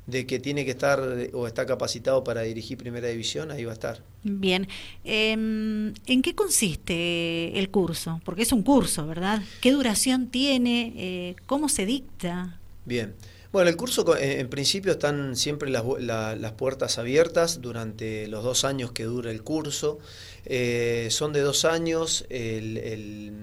de 0.05 0.25
que 0.25 0.39
tiene 0.39 0.65
que 0.65 0.71
estar 0.71 1.01
o 1.33 1.47
está 1.47 1.65
capacitado 1.65 2.23
para 2.23 2.41
dirigir 2.41 2.77
primera 2.77 3.07
división, 3.07 3.51
ahí 3.51 3.63
va 3.63 3.71
a 3.71 3.73
estar. 3.73 4.03
Bien. 4.23 4.67
Em, 5.03 5.93
¿En 6.05 6.21
qué 6.21 6.35
consiste 6.35 7.57
el 7.57 7.69
curso? 7.69 8.21
Porque 8.25 8.43
es 8.43 8.51
un 8.51 8.63
curso, 8.63 9.07
¿verdad? 9.07 9.41
¿Qué 9.61 9.71
duración 9.71 10.27
tiene? 10.27 10.93
Eh, 10.95 11.35
¿Cómo 11.45 11.69
se 11.69 11.85
dicta? 11.85 12.59
Bien. 12.85 13.13
Bueno, 13.53 13.69
el 13.69 13.77
curso 13.77 14.17
en 14.17 14.49
principio 14.49 14.93
están 14.93 15.35
siempre 15.35 15.69
las, 15.69 15.83
las 15.99 16.51
puertas 16.53 16.97
abiertas 16.97 17.61
durante 17.61 18.27
los 18.27 18.43
dos 18.43 18.65
años 18.65 18.91
que 18.91 19.03
dura 19.03 19.29
el 19.29 19.43
curso. 19.43 19.99
Eh, 20.45 21.07
son 21.11 21.33
de 21.33 21.41
dos 21.41 21.63
años, 21.63 22.25
el, 22.29 22.77
el, 22.77 23.33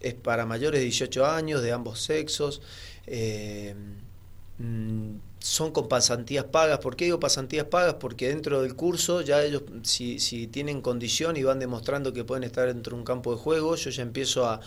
es 0.00 0.14
para 0.14 0.46
mayores 0.46 0.78
de 0.78 0.84
18 0.84 1.26
años, 1.26 1.60
de 1.60 1.72
ambos 1.72 2.00
sexos. 2.00 2.62
Eh, 3.08 3.74
Mm, 4.58 5.16
son 5.38 5.72
con 5.72 5.88
pasantías 5.88 6.44
pagas. 6.44 6.78
¿Por 6.78 6.96
qué 6.96 7.04
digo 7.04 7.20
pasantías 7.20 7.66
pagas? 7.66 7.94
Porque 7.94 8.28
dentro 8.28 8.62
del 8.62 8.74
curso 8.74 9.20
ya 9.20 9.42
ellos, 9.42 9.62
si, 9.82 10.18
si 10.18 10.46
tienen 10.46 10.80
condición 10.80 11.36
y 11.36 11.42
van 11.42 11.58
demostrando 11.58 12.12
que 12.12 12.24
pueden 12.24 12.44
estar 12.44 12.66
dentro 12.66 12.94
de 12.94 13.00
un 13.00 13.04
campo 13.04 13.32
de 13.32 13.38
juego, 13.38 13.76
yo 13.76 13.90
ya 13.90 14.02
empiezo 14.02 14.46
a, 14.46 14.60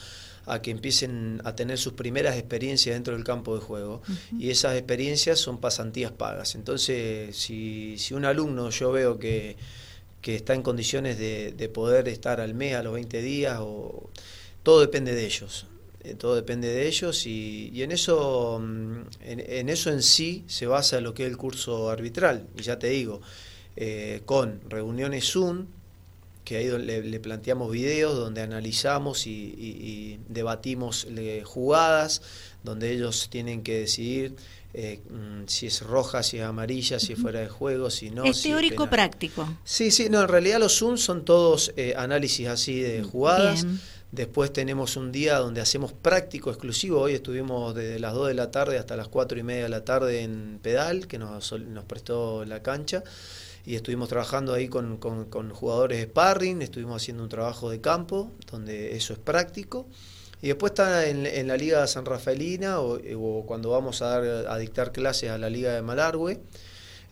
a 0.45 0.61
que 0.61 0.71
empiecen 0.71 1.41
a 1.43 1.55
tener 1.55 1.77
sus 1.77 1.93
primeras 1.93 2.35
experiencias 2.37 2.95
dentro 2.95 3.15
del 3.15 3.23
campo 3.23 3.55
de 3.55 3.61
juego. 3.61 4.01
Y 4.37 4.51
esas 4.51 4.75
experiencias 4.75 5.39
son 5.39 5.59
pasantías 5.59 6.11
pagas. 6.11 6.55
Entonces, 6.55 7.35
si, 7.35 7.97
si 7.97 8.13
un 8.13 8.25
alumno 8.25 8.69
yo 8.69 8.91
veo 8.91 9.17
que, 9.17 9.57
que 10.21 10.35
está 10.35 10.53
en 10.53 10.61
condiciones 10.61 11.17
de, 11.17 11.51
de 11.51 11.69
poder 11.69 12.07
estar 12.07 12.41
al 12.41 12.53
mes, 12.53 12.75
a 12.75 12.83
los 12.83 12.93
20 12.93 13.21
días, 13.21 13.57
o, 13.59 14.09
todo 14.63 14.81
depende 14.81 15.13
de 15.13 15.25
ellos. 15.25 15.65
Eh, 16.01 16.13
todo 16.13 16.35
depende 16.35 16.69
de 16.69 16.87
ellos 16.87 17.25
y, 17.25 17.71
y 17.73 17.83
en 17.83 17.91
eso 17.91 18.61
mm, 18.63 19.01
en, 19.19 19.67
eso 19.67 19.91
en 19.91 20.01
sí 20.01 20.45
se 20.47 20.65
basa 20.65 21.01
lo 21.01 21.13
que 21.13 21.25
es 21.25 21.29
el 21.29 21.35
curso 21.35 21.89
arbitral 21.89 22.47
y 22.57 22.61
ya 22.61 22.79
te 22.79 22.87
digo 22.87 23.19
eh, 23.75 24.21
con 24.23 24.61
reuniones 24.69 25.29
Zoom 25.29 25.65
que 26.45 26.55
ahí 26.55 26.69
le, 26.69 27.03
le 27.03 27.19
planteamos 27.19 27.69
videos 27.69 28.15
donde 28.15 28.41
analizamos 28.41 29.27
y, 29.27 29.29
y, 29.29 30.19
debatimos 30.29 31.05
jugadas 31.43 32.21
donde 32.63 32.91
ellos 32.91 33.27
tienen 33.29 33.61
que 33.61 33.81
decidir 33.81 34.35
eh, 34.73 35.01
mm, 35.09 35.47
si 35.47 35.67
es 35.67 35.81
roja, 35.81 36.23
si 36.23 36.37
es 36.37 36.43
amarilla, 36.43 36.99
si 36.99 37.13
es 37.13 37.19
fuera 37.19 37.41
de 37.41 37.49
juego, 37.49 37.89
si 37.89 38.09
no. 38.09 38.23
Es 38.23 38.41
teórico 38.41 38.89
práctico. 38.89 39.47
Sí, 39.63 39.91
sí, 39.91 40.09
no, 40.09 40.21
en 40.21 40.27
realidad 40.27 40.59
los 40.59 40.77
Zoom 40.77 40.97
son 40.97 41.23
todos 41.25 41.71
análisis 41.95 42.47
así 42.47 42.79
de 42.79 43.03
jugadas. 43.03 43.65
Después 44.11 44.51
tenemos 44.51 44.97
un 44.97 45.11
día 45.11 45.37
donde 45.37 45.61
hacemos 45.61 45.93
práctico 45.93 46.49
exclusivo. 46.49 46.99
Hoy 46.99 47.13
estuvimos 47.13 47.75
desde 47.75 47.99
las 47.99 48.15
2 48.15 48.29
de 48.29 48.33
la 48.33 48.49
tarde 48.49 48.79
hasta 48.79 48.97
las 48.97 49.07
4 49.07 49.37
y 49.37 49.43
media 49.43 49.63
de 49.63 49.69
la 49.69 49.85
tarde 49.85 50.23
en 50.23 50.59
Pedal, 50.63 51.07
que 51.07 51.19
nos, 51.19 51.53
prestó 51.87 52.43
la 52.43 52.63
cancha. 52.63 53.03
Y 53.65 53.75
estuvimos 53.75 54.09
trabajando 54.09 54.55
ahí 54.55 54.67
con, 54.67 54.97
con, 54.97 55.51
jugadores 55.51 55.99
de 55.99 56.05
sparring, 56.05 56.63
estuvimos 56.63 57.03
haciendo 57.03 57.21
un 57.21 57.29
trabajo 57.29 57.69
de 57.69 57.81
campo, 57.81 58.31
donde 58.49 58.95
eso 58.95 59.13
es 59.13 59.19
práctico. 59.19 59.85
Y 60.41 60.47
después 60.47 60.71
está 60.71 61.05
en, 61.05 61.27
en 61.27 61.47
la 61.47 61.55
Liga 61.55 61.85
San 61.85 62.05
Rafaelina 62.05 62.79
o, 62.79 62.97
o, 63.15 63.45
cuando 63.45 63.69
vamos 63.69 64.01
a, 64.01 64.07
dar, 64.07 64.47
a 64.47 64.57
dictar 64.57 64.91
clases 64.91 65.29
a 65.29 65.37
la 65.37 65.51
Liga 65.51 65.73
de 65.73 65.83
Malargüe 65.83 66.41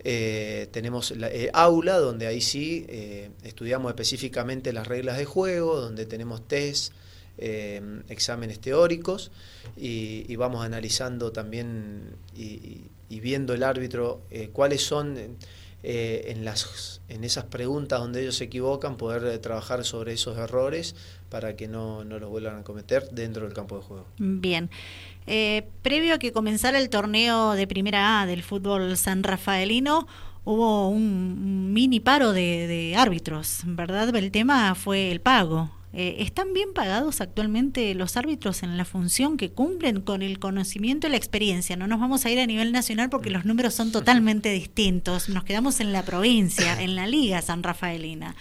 eh, 0.04 0.68
tenemos 0.72 1.12
la 1.12 1.30
eh, 1.30 1.50
aula, 1.54 1.98
donde 1.98 2.28
ahí 2.28 2.42
sí 2.42 2.86
eh, 2.88 3.30
estudiamos 3.44 3.90
específicamente 3.90 4.74
las 4.74 4.88
reglas 4.88 5.18
de 5.18 5.26
juego, 5.26 5.80
donde 5.80 6.06
tenemos 6.06 6.48
test, 6.48 6.94
eh, 7.40 7.82
exámenes 8.10 8.60
teóricos 8.60 9.32
y, 9.76 10.26
y, 10.28 10.36
vamos 10.36 10.66
analizando 10.66 11.32
también 11.32 12.16
y, 12.36 12.82
y 13.10 13.20
viendo 13.20 13.54
el 13.54 13.62
árbitro 13.62 14.22
cuáles 14.54 14.82
son 14.82 15.38
en, 15.90 16.44
las, 16.44 17.02
en 17.08 17.24
esas 17.24 17.46
preguntas 17.46 18.00
donde 18.00 18.22
ellos 18.22 18.36
se 18.36 18.44
equivocan, 18.44 18.98
poder 18.98 19.40
trabajar 19.40 19.86
sobre 19.86 20.14
esos 20.14 20.38
errores 20.38 20.96
para 21.30 21.56
que 21.56 21.68
no, 21.68 22.04
no 22.04 22.20
los 22.20 22.30
vuelvan 22.30 22.60
a 22.60 22.64
cometer 22.64 23.10
dentro 23.12 23.46
del 23.46 23.54
campo 23.54 23.78
de 23.78 23.84
juego. 23.84 24.06
Bien. 24.18 24.70
Eh, 25.28 25.68
previo 25.84 26.16
a 26.16 26.20
que 26.20 26.34
comenzara 26.34 26.80
el 26.80 26.90
torneo 26.90 27.54
de 27.54 27.68
Primera 27.68 28.22
A 28.22 28.26
del 28.26 28.44
fútbol 28.44 28.98
san 28.98 29.24
rafaelino, 29.24 30.08
hubo 30.44 30.90
un 30.90 31.74
mini 31.74 32.02
paro 32.02 32.34
de, 32.34 32.68
de 32.68 32.96
árbitros, 32.96 33.62
¿verdad? 33.66 34.14
El 34.16 34.32
tema 34.32 34.76
fue 34.76 35.12
el 35.12 35.22
pago. 35.22 35.72
Eh, 36.00 36.18
¿Están 36.20 36.54
bien 36.54 36.74
pagados 36.76 37.22
actualmente 37.22 37.96
los 37.96 38.18
árbitros 38.18 38.62
en 38.62 38.78
la 38.78 38.86
función 38.86 39.36
que 39.36 39.50
cumplen 39.50 40.02
con 40.02 40.22
el 40.22 40.38
conocimiento 40.38 41.08
y 41.08 41.10
la 41.10 41.18
experiencia? 41.18 41.76
No 41.76 41.88
nos 41.88 42.00
vamos 42.00 42.24
a 42.24 42.30
ir 42.30 42.38
a 42.38 42.46
nivel 42.46 42.72
nacional 42.72 43.10
porque 43.10 43.32
los 43.32 43.46
números 43.46 43.74
son 43.74 43.92
totalmente 43.92 44.52
distintos. 44.52 45.28
Nos 45.28 45.44
quedamos 45.44 45.80
en 45.80 45.92
la 45.94 46.04
provincia, 46.04 46.80
en 46.80 46.96
la 46.96 47.08
Liga 47.08 47.42
San 47.42 47.64
Rafaelina. 47.64 48.36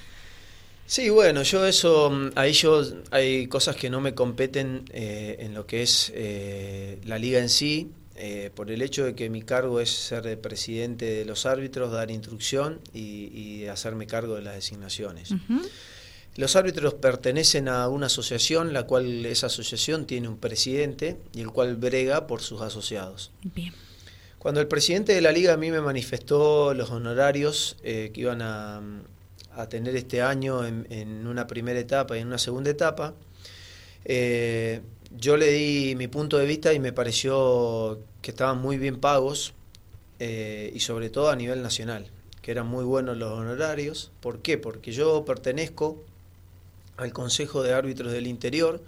Sí, 0.85 1.09
bueno, 1.09 1.45
yo 1.45 1.67
eso, 1.67 2.31
ahí 2.35 2.53
yo 2.53 2.83
hay 3.11 3.47
cosas 3.47 3.75
que 3.75 3.89
no 3.89 4.03
me 4.03 4.13
competen 4.13 4.85
eh, 4.93 5.37
en 5.39 5.55
lo 5.55 5.67
que 5.67 5.83
es 5.83 6.13
eh, 6.15 6.99
la 7.07 7.19
liga 7.19 7.39
en 7.39 7.49
sí, 7.49 7.91
eh, 8.17 8.51
por 8.55 8.71
el 8.71 8.83
hecho 8.83 9.07
de 9.07 9.15
que 9.15 9.31
mi 9.31 9.41
cargo 9.41 9.81
es 9.81 9.89
ser 9.89 10.39
presidente 10.43 11.07
de 11.07 11.25
los 11.25 11.47
árbitros, 11.47 11.91
dar 11.91 12.11
instrucción 12.11 12.81
y, 12.93 13.31
y 13.35 13.67
hacerme 13.69 14.07
cargo 14.07 14.35
de 14.35 14.43
las 14.43 14.57
designaciones. 14.57 15.31
Uh 15.31 15.37
-huh. 15.37 15.69
Los 16.37 16.57
árbitros 16.57 16.95
pertenecen 16.95 17.69
a 17.69 17.89
una 17.89 18.07
asociación, 18.07 18.73
la 18.73 18.85
cual 18.85 19.25
esa 19.27 19.47
asociación 19.47 20.07
tiene 20.07 20.29
un 20.29 20.39
presidente 20.39 21.17
y 21.33 21.41
el 21.41 21.51
cual 21.51 21.77
brega 21.77 22.27
por 22.27 22.43
sus 22.43 22.61
asociados. 22.61 23.33
Bien. 23.43 23.73
Cuando 24.39 24.61
el 24.61 24.69
presidente 24.69 25.13
de 25.13 25.21
la 25.21 25.33
liga 25.33 25.55
a 25.55 25.57
mí 25.57 25.71
me 25.71 25.81
manifestó 25.81 26.75
los 26.75 26.91
honorarios 26.91 27.77
que 27.83 28.13
iban 28.15 28.43
a 28.43 28.81
a 29.57 29.69
tener 29.69 29.97
este 29.97 30.23
año 30.23 30.65
en, 30.65 30.87
en, 30.91 31.27
una 31.27 31.47
primera 31.47 31.81
etapa 31.81 32.17
y 32.17 32.21
en 32.21 32.29
una 32.29 32.39
segunda 32.39 32.71
etapa, 32.71 33.15
eh, 34.05 34.83
yo 35.11 35.37
le 35.37 35.51
di 35.51 35.95
mi 35.97 36.09
punto 36.09 36.37
de 36.37 36.47
vista 36.47 36.73
y 36.75 36.79
me 36.79 36.93
pareció 36.93 38.01
que 38.21 38.31
estaban 38.31 38.61
muy 38.61 38.77
bien 38.77 39.01
pagos 39.01 39.55
eh, 40.19 40.71
y 40.75 40.81
sobre 40.81 41.09
todo 41.11 41.31
a 41.31 41.37
nivel 41.37 41.63
nacional, 41.63 42.11
que 42.43 42.51
eran 42.51 42.67
muy 42.67 42.85
buenos 42.85 43.17
los 43.17 43.33
honorarios. 43.33 44.13
¿Por 44.21 44.43
qué? 44.43 44.59
Porque 44.59 44.93
yo 44.93 45.25
pertenezco 45.25 46.05
al 46.97 47.13
Consejo 47.13 47.63
de 47.63 47.75
Árbitros 47.75 48.13
del 48.13 48.27
Interior, 48.27 48.83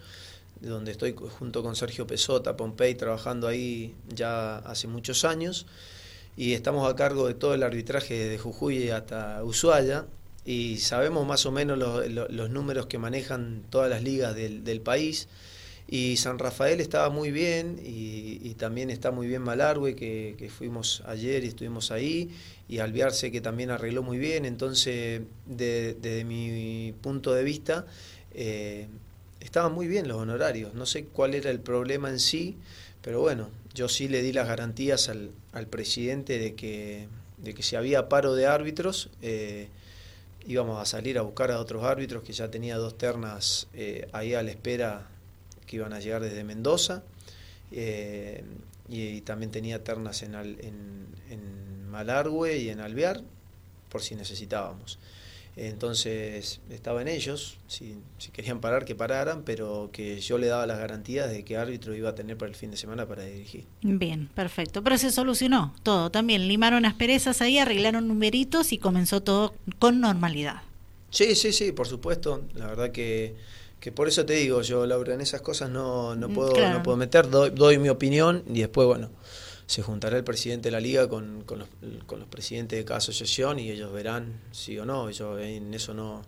donde 0.61 0.91
estoy 0.93 1.15
junto 1.39 1.63
con 1.63 1.77
Sergio 1.77 2.07
Pesota, 2.07 2.57
Pompey, 2.57 2.95
trabajando 2.95 3.47
ahí 3.47 3.95
ya 4.09 4.59
hace 4.59 4.89
muchos 4.89 5.25
años, 5.25 5.67
y 6.37 6.55
estamos 6.55 6.91
a 6.91 6.97
cargo 6.97 7.27
de 7.27 7.35
todo 7.35 7.55
el 7.55 7.63
arbitraje 7.63 8.29
de 8.29 8.39
Jujuy 8.39 8.91
hasta 8.91 9.43
Ushuaia, 9.45 10.07
y 10.45 10.79
sabemos 10.79 11.27
más 11.27 11.45
o 11.47 11.53
menos 11.53 11.79
los 11.79 12.51
números 12.51 12.87
que 12.87 12.99
manejan 12.99 13.65
todas 13.71 13.91
las 13.91 14.03
ligas 14.03 14.35
del, 14.35 14.65
del 14.65 14.81
país. 14.81 15.29
Y 15.91 16.19
San 16.19 16.39
Rafael 16.39 16.81
estaba 16.81 17.09
muy 17.09 17.31
bien 17.31 17.81
y, 17.83 18.55
también 18.59 18.91
está 18.91 19.11
muy 19.13 19.27
bien 19.27 19.41
Malargüe, 19.43 19.95
que, 19.95 20.51
fuimos 20.55 21.03
ayer 21.07 21.45
y 21.45 21.49
estuvimos 21.49 21.93
ahí, 21.93 22.31
y 22.69 22.81
Alviarse 22.81 23.31
que 23.31 23.41
también 23.41 23.71
arregló 23.71 24.03
muy 24.03 24.19
bien. 24.19 24.45
Entonces, 24.45 25.23
desde 25.47 26.25
mi 26.25 26.93
punto 27.01 27.33
de 27.33 27.43
vista, 27.43 27.87
eh, 28.35 28.89
estaban 29.41 29.73
muy 29.73 29.87
bien 29.87 30.09
los 30.09 30.19
honorarios. 30.19 30.75
No 30.75 30.85
sé 30.85 31.05
cuál 31.05 31.35
era 31.35 31.51
el 31.51 31.61
problema 31.61 32.11
en 32.11 32.19
sí, 32.19 32.57
pero 33.01 33.21
bueno, 33.21 33.49
yo 33.73 33.89
sí 33.89 34.09
le 34.09 34.21
di 34.21 34.33
las 34.33 34.47
garantías 34.47 35.09
al, 35.09 35.31
al 35.53 35.69
presidente 35.69 36.39
de 36.39 36.55
que, 36.55 37.09
de 37.39 37.55
que 37.55 37.63
si 37.63 37.77
había 37.77 38.11
paro 38.11 38.35
de 38.35 38.47
árbitros, 38.47 39.09
eh, 39.23 39.69
íbamos 40.47 40.83
a 40.83 40.85
salir 40.85 41.19
a 41.19 41.23
buscar 41.23 41.51
a 41.51 41.61
otros 41.61 41.85
árbitros, 41.85 42.23
que 42.23 42.33
ya 42.33 42.51
tenía 42.51 42.77
dos 42.77 42.99
ternas 42.99 43.69
eh, 43.73 44.09
ahí 44.13 44.35
a 44.35 44.43
la 44.43 44.51
espera 44.51 45.09
que 45.69 45.77
iban 45.77 45.93
a 45.93 46.01
llegar 46.01 46.23
desde 46.23 46.43
Mendoza 46.43 47.05
eh, 47.71 48.43
y, 48.89 49.21
también 49.21 49.53
tenía 49.53 49.85
ternas 49.85 50.23
en, 50.23 50.35
en, 50.35 51.07
en, 51.31 51.89
Malargüe 51.89 52.59
y 52.59 52.69
en 52.71 52.81
Alvear 52.81 53.23
por 53.89 54.03
si 54.03 54.15
necesitábamos. 54.15 54.99
Entonces 55.57 56.61
estaba 56.71 57.03
en 57.03 57.09
ellos, 57.09 57.59
si, 57.67 57.97
si, 58.19 58.31
querían 58.31 58.61
parar, 58.61 58.85
que 58.85 58.95
pararan, 58.95 59.43
pero 59.43 59.91
que 59.93 60.21
yo 60.21 60.39
le 60.39 60.47
daba 60.47 60.67
las 60.67 60.79
garantías 60.79 61.31
de 61.31 61.45
que 61.45 61.57
árbitro 61.57 61.97
iba 61.97 62.11
a 62.11 62.15
tener 62.15 62.37
para 62.37 62.51
el 62.51 62.55
fin 62.55 62.71
de 62.71 62.77
semana 62.77 63.07
para 63.07 63.25
dirigir. 63.25 63.65
Bien, 63.83 64.29
perfecto. 64.35 64.85
Pero 64.85 64.99
se 64.99 65.11
solucionó 65.11 65.75
todo. 65.83 66.11
También 66.11 66.47
limaron 66.47 66.85
asperezas 66.85 67.43
ahí, 67.43 67.59
arreglaron 67.59 68.07
numeritos 68.07 68.73
y 68.73 68.79
comenzó 68.79 69.21
todo 69.21 69.55
con 69.81 70.01
normalidad. 70.01 70.63
Sí, 71.11 71.35
sí, 71.35 71.53
sí, 71.53 71.73
por 71.73 71.89
supuesto. 71.89 72.45
La 72.55 72.67
verdad 72.67 72.93
que 72.93 73.35
que 73.81 73.93
por 73.93 74.09
eso 74.09 74.27
te 74.27 74.35
digo 74.35 74.63
yo, 74.63 74.87
Laura, 74.87 75.15
en 75.15 75.21
esas 75.21 75.41
cosas 75.41 75.71
no, 75.71 76.15
no, 76.17 76.29
mm, 76.29 76.35
puedo, 76.35 76.71
no 76.73 76.83
puedo 76.83 76.97
meter, 76.97 77.29
doy, 77.31 77.79
mi 77.79 77.89
opinión 77.89 78.43
y 78.47 78.61
después, 78.61 78.87
bueno, 78.87 79.11
se 79.67 79.83
juntará 79.83 80.17
el 80.17 80.25
presidente 80.25 80.69
de 80.69 80.73
la 80.73 80.81
liga 80.81 81.09
con, 81.09 81.43
con, 81.45 81.61
los, 81.61 81.69
con 82.07 82.19
los 82.21 82.29
presidentes 82.29 82.79
de 82.79 82.85
cada 82.85 82.99
asociación 82.99 83.59
y 83.59 83.71
ellos 83.71 83.93
verán 83.93 84.41
sí 84.51 84.79
o 84.79 84.85
no. 84.85 85.11
Yo 85.11 85.39
en 85.39 85.75
eso 85.75 85.95
no, 85.95 86.23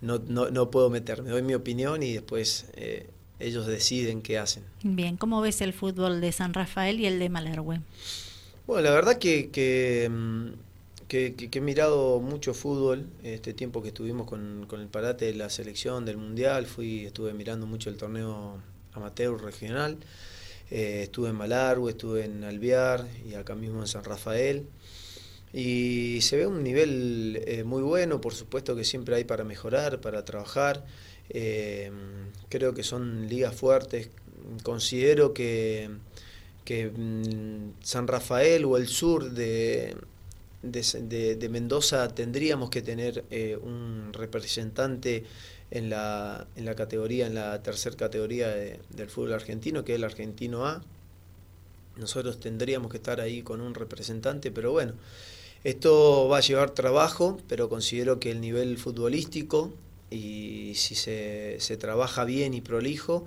no, 0.00 0.20
no, 0.26 0.50
no 0.50 0.70
puedo 0.70 0.90
meterme, 0.90 1.30
doy 1.30 1.42
mi 1.42 1.54
opinión 1.54 2.02
y 2.02 2.12
después 2.12 2.66
eh, 2.74 3.08
ellos 3.40 3.66
deciden 3.66 4.22
qué 4.22 4.38
hacen. 4.38 4.64
Bien, 4.82 5.16
¿cómo 5.16 5.40
ves 5.40 5.60
el 5.62 5.72
fútbol 5.72 6.20
de 6.20 6.32
San 6.32 6.54
Rafael 6.54 7.00
y 7.00 7.06
el 7.06 7.18
de 7.18 7.28
Malergüe? 7.28 7.80
Bueno, 8.66 8.82
la 8.82 8.90
verdad 8.90 9.18
que, 9.18 9.50
que 9.50 10.10
mm, 11.06 11.34
que, 11.34 11.50
he 11.52 11.60
mirado 11.60 12.20
mucho 12.20 12.54
fútbol, 12.54 13.08
este 13.22 13.54
tiempo 13.54 13.82
que 13.82 13.88
estuvimos 13.88 14.26
con, 14.26 14.66
con, 14.68 14.80
el 14.80 14.88
parate 14.88 15.26
de 15.26 15.34
la 15.34 15.50
selección 15.50 16.04
del 16.04 16.16
Mundial, 16.16 16.66
fui 16.66 17.06
estuve 17.06 17.32
mirando 17.34 17.66
mucho 17.66 17.90
el 17.90 17.96
torneo 17.96 18.60
amateur 18.92 19.40
regional, 19.42 19.98
eh, 20.70 21.02
estuve 21.04 21.28
en 21.30 21.36
Malargüe, 21.36 21.90
estuve 21.90 22.24
en 22.24 22.44
Alvear 22.44 23.06
y 23.28 23.34
acá 23.34 23.54
mismo 23.54 23.80
en 23.80 23.86
San 23.86 24.04
Rafael. 24.04 24.66
Y 25.52 26.20
se 26.22 26.36
ve 26.36 26.46
un 26.46 26.62
nivel 26.62 27.42
eh, 27.46 27.64
muy 27.64 27.82
bueno, 27.82 28.20
por 28.20 28.34
supuesto 28.34 28.74
que 28.76 28.84
siempre 28.84 29.16
hay 29.16 29.24
para 29.24 29.44
mejorar, 29.44 30.00
para 30.00 30.24
trabajar. 30.24 30.84
Eh, 31.30 31.90
creo 32.48 32.74
que 32.74 32.82
son 32.82 33.28
ligas 33.28 33.54
fuertes. 33.54 34.10
Considero 34.62 35.32
que, 35.32 35.90
que 36.64 36.90
mm, 36.90 37.74
San 37.82 38.08
Rafael 38.08 38.64
o 38.64 38.76
el 38.76 38.88
sur 38.88 39.30
de, 39.30 39.96
de, 40.72 41.48
Mendoza 41.50 42.08
tendríamos 42.08 42.70
que 42.70 42.82
tener 42.82 43.24
eh, 43.30 43.56
un 43.56 44.12
representante 44.12 45.24
en 45.70 45.90
la, 45.90 46.46
en 46.56 46.64
la 46.64 46.74
categoría, 46.74 47.26
en 47.26 47.34
la 47.34 47.62
tercera 47.62 47.96
categoría 47.96 48.48
del 48.48 49.08
fútbol 49.08 49.32
argentino, 49.32 49.84
que 49.84 49.92
es 49.92 49.96
el 49.96 50.04
argentino 50.04 50.66
A. 50.66 50.82
Nosotros 51.96 52.40
tendríamos 52.40 52.90
que 52.90 52.98
estar 52.98 53.20
ahí 53.20 53.42
con 53.42 53.60
un 53.60 53.74
representante, 53.74 54.50
pero 54.50 54.72
bueno, 54.72 54.94
esto 55.64 56.28
va 56.28 56.38
a 56.38 56.40
llevar 56.40 56.70
trabajo, 56.70 57.38
pero 57.48 57.68
considero 57.68 58.20
que 58.20 58.30
el 58.30 58.40
nivel 58.40 58.78
futbolístico 58.78 59.72
y 60.10 60.72
si 60.76 60.94
se, 60.94 61.56
se 61.58 61.76
trabaja 61.76 62.24
bien 62.24 62.54
y 62.54 62.60
prolijo, 62.60 63.26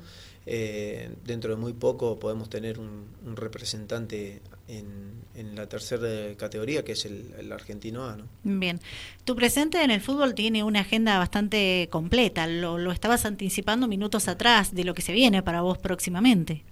eh, 0.51 1.11
dentro 1.25 1.51
de 1.51 1.57
muy 1.57 1.73
poco 1.73 2.17
podemos 2.17 2.49
tener 2.49 2.79
un, 2.79 3.05
representante 3.35 4.41
en, 4.67 5.19
la 5.55 5.69
tercera 5.69 6.35
categoría, 6.37 6.83
que 6.83 6.93
es 6.93 7.05
el, 7.05 7.51
argentino 7.51 8.05
A. 8.05 8.17
¿no? 8.17 8.25
Bien, 8.43 8.79
tu 9.25 9.35
presente 9.35 9.83
en 9.83 9.91
el 9.91 10.01
fútbol 10.01 10.33
tiene 10.33 10.63
una 10.63 10.79
agenda 10.79 11.19
bastante 11.19 11.87
completa, 11.91 12.47
lo, 12.47 12.79
lo 12.79 12.91
estabas 12.91 13.25
anticipando 13.25 13.87
minutos 13.87 14.27
atrás 14.27 14.73
de 14.73 14.83
lo 14.85 14.95
que 14.95 15.03
se 15.03 15.13
viene 15.13 15.43
para 15.43 15.61
vos 15.61 15.77
próximamente. 15.77 16.63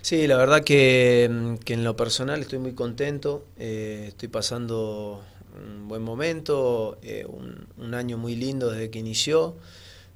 Sí, 0.00 0.26
la 0.26 0.38
verdad 0.38 0.64
que, 0.64 1.24
en 1.24 1.84
lo 1.84 1.96
personal 1.96 2.40
estoy 2.40 2.58
muy 2.58 2.72
contento, 2.72 3.44
eh, 3.58 4.06
estoy 4.08 4.28
pasando 4.28 5.22
un 5.62 5.88
buen 5.88 6.00
momento, 6.00 6.98
eh, 7.02 7.26
un, 7.28 7.66
un, 7.76 7.92
año 7.92 8.16
muy 8.16 8.34
lindo 8.34 8.70
desde 8.70 8.88
que 8.88 8.98
inició 8.98 9.56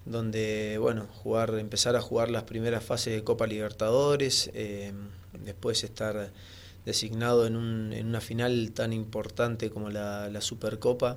donde 0.06 0.78
bueno, 0.78 1.06
jugar, 1.22 1.54
empezar 1.58 1.96
a 1.96 2.00
jugar 2.00 2.30
las 2.30 2.44
primeras 2.44 2.84
fases 2.84 3.14
de 3.14 3.24
Copa 3.24 3.46
Libertadores, 3.46 4.50
eh, 4.54 4.92
después 5.44 5.82
estar 5.84 6.30
designado 6.84 7.46
en, 7.46 7.56
un, 7.56 7.92
en, 7.92 8.06
una 8.06 8.20
final 8.20 8.72
tan 8.72 8.92
importante 8.92 9.70
como 9.70 9.90
la, 9.90 10.40
Supercopa, 10.40 11.16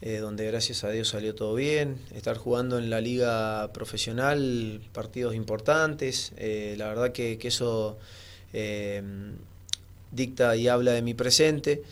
eh, 0.00 0.18
donde 0.18 0.46
gracias 0.46 0.84
a 0.84 0.90
Dios 0.90 1.08
salió 1.08 1.34
todo 1.34 1.54
bien, 1.54 1.98
estar 2.14 2.36
jugando 2.36 2.78
en 2.78 2.90
la 2.90 3.00
liga 3.00 3.72
profesional 3.72 4.80
partidos 4.92 5.34
importantes, 5.34 6.32
eh, 6.36 6.74
la 6.78 6.88
verdad 6.88 7.12
que, 7.12 7.38
que 7.38 7.48
eso 7.48 7.98
dicta 10.12 10.54
y 10.56 10.68
habla 10.68 10.92
de 10.92 11.02
mi 11.02 11.14
presente. 11.14 11.82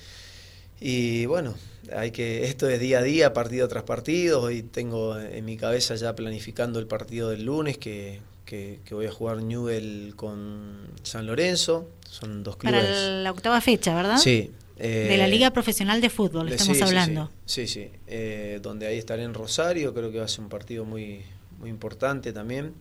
Y 0.80 1.26
bueno, 1.26 1.54
hay 1.94 2.10
que 2.10 2.44
esto 2.44 2.68
es 2.68 2.80
día 2.80 2.98
a 2.98 3.02
día, 3.02 3.32
partido 3.32 3.68
tras 3.68 3.84
partido. 3.84 4.42
Hoy 4.42 4.62
tengo 4.62 5.18
en 5.18 5.44
mi 5.44 5.56
cabeza 5.56 5.94
ya 5.94 6.14
planificando 6.14 6.78
el 6.78 6.86
partido 6.86 7.30
del 7.30 7.44
lunes 7.44 7.78
que, 7.78 8.20
que, 8.44 8.80
voy 8.90 9.06
a 9.06 9.12
jugar 9.12 9.42
Newell 9.42 10.14
con 10.16 10.88
San 11.02 11.26
Lorenzo. 11.26 11.88
Son 12.08 12.42
dos 12.42 12.56
clubes. 12.56 12.80
Para 12.80 13.22
la 13.22 13.30
octava 13.30 13.60
fecha, 13.60 13.94
¿verdad? 13.94 14.18
Sí. 14.18 14.50
de 14.76 15.16
la 15.16 15.26
eh, 15.26 15.30
Liga 15.30 15.50
Profesional 15.52 16.00
de 16.00 16.10
Fútbol, 16.10 16.48
estamos 16.50 16.82
hablando. 16.82 17.30
Sí, 17.46 17.66
sí. 17.66 17.88
Eh, 18.06 18.58
donde 18.62 18.86
ahí 18.86 18.98
estaré 18.98 19.22
en 19.22 19.34
Rosario, 19.34 19.94
creo 19.94 20.10
que 20.10 20.18
va 20.18 20.24
a 20.24 20.28
ser 20.28 20.40
un 20.40 20.48
partido 20.48 20.84
muy, 20.84 21.22
muy 21.58 21.70
importante 21.70 22.32
también. 22.32 22.74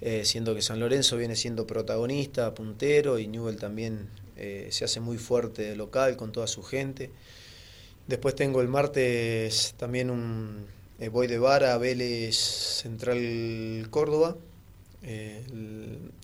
Eh, 0.00 0.22
siendo 0.24 0.54
que 0.54 0.62
San 0.62 0.80
Lorenzo 0.80 1.16
viene 1.16 1.36
siendo 1.36 1.66
protagonista, 1.66 2.54
puntero, 2.54 3.18
y 3.18 3.28
Newell 3.28 3.56
también 3.56 4.08
se 4.70 4.84
hace 4.84 4.98
muy 4.98 5.18
fuerte 5.18 5.62
de 5.62 5.76
local 5.76 6.16
con 6.16 6.32
toda 6.32 6.48
su 6.48 6.64
gente. 6.64 7.10
Después 8.06 8.34
tengo 8.34 8.60
el 8.60 8.68
martes 8.68 9.74
también 9.78 10.10
un 10.10 10.66
eh, 11.02 11.08
voy 11.08 11.26
de 11.26 11.36
Vara, 11.36 11.76
Vélez 11.78 12.36
Central 12.36 13.88
Córdoba, 13.90 14.36
eh, 15.02 15.42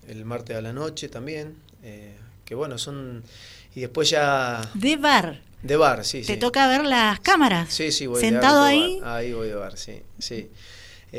el, 0.07 0.25
martes 0.25 0.57
a 0.57 0.61
la 0.61 0.73
noche 0.73 1.09
también, 1.09 1.57
eh, 1.83 2.15
que 2.45 2.55
bueno, 2.55 2.79
son... 2.79 3.25
Y 3.75 3.81
después 3.81 4.09
ya... 4.09 4.63
De 4.75 4.97
bar. 4.97 5.43
De 5.65 5.77
bar, 5.77 6.05
sí. 6.05 6.23
¿Te 6.23 6.37
toca 6.37 6.69
ver 6.69 6.85
las 6.85 7.19
cámaras? 7.19 7.75
Sí, 7.75 7.91
sí, 7.91 8.07
voy 8.07 8.21
¿Sentado 8.21 8.63
ahí? 8.63 9.01
Ahí 9.03 9.33
voy 9.33 9.49
de 9.49 9.57
bar, 9.57 9.77
sí, 9.77 10.01
sí. 10.21 10.49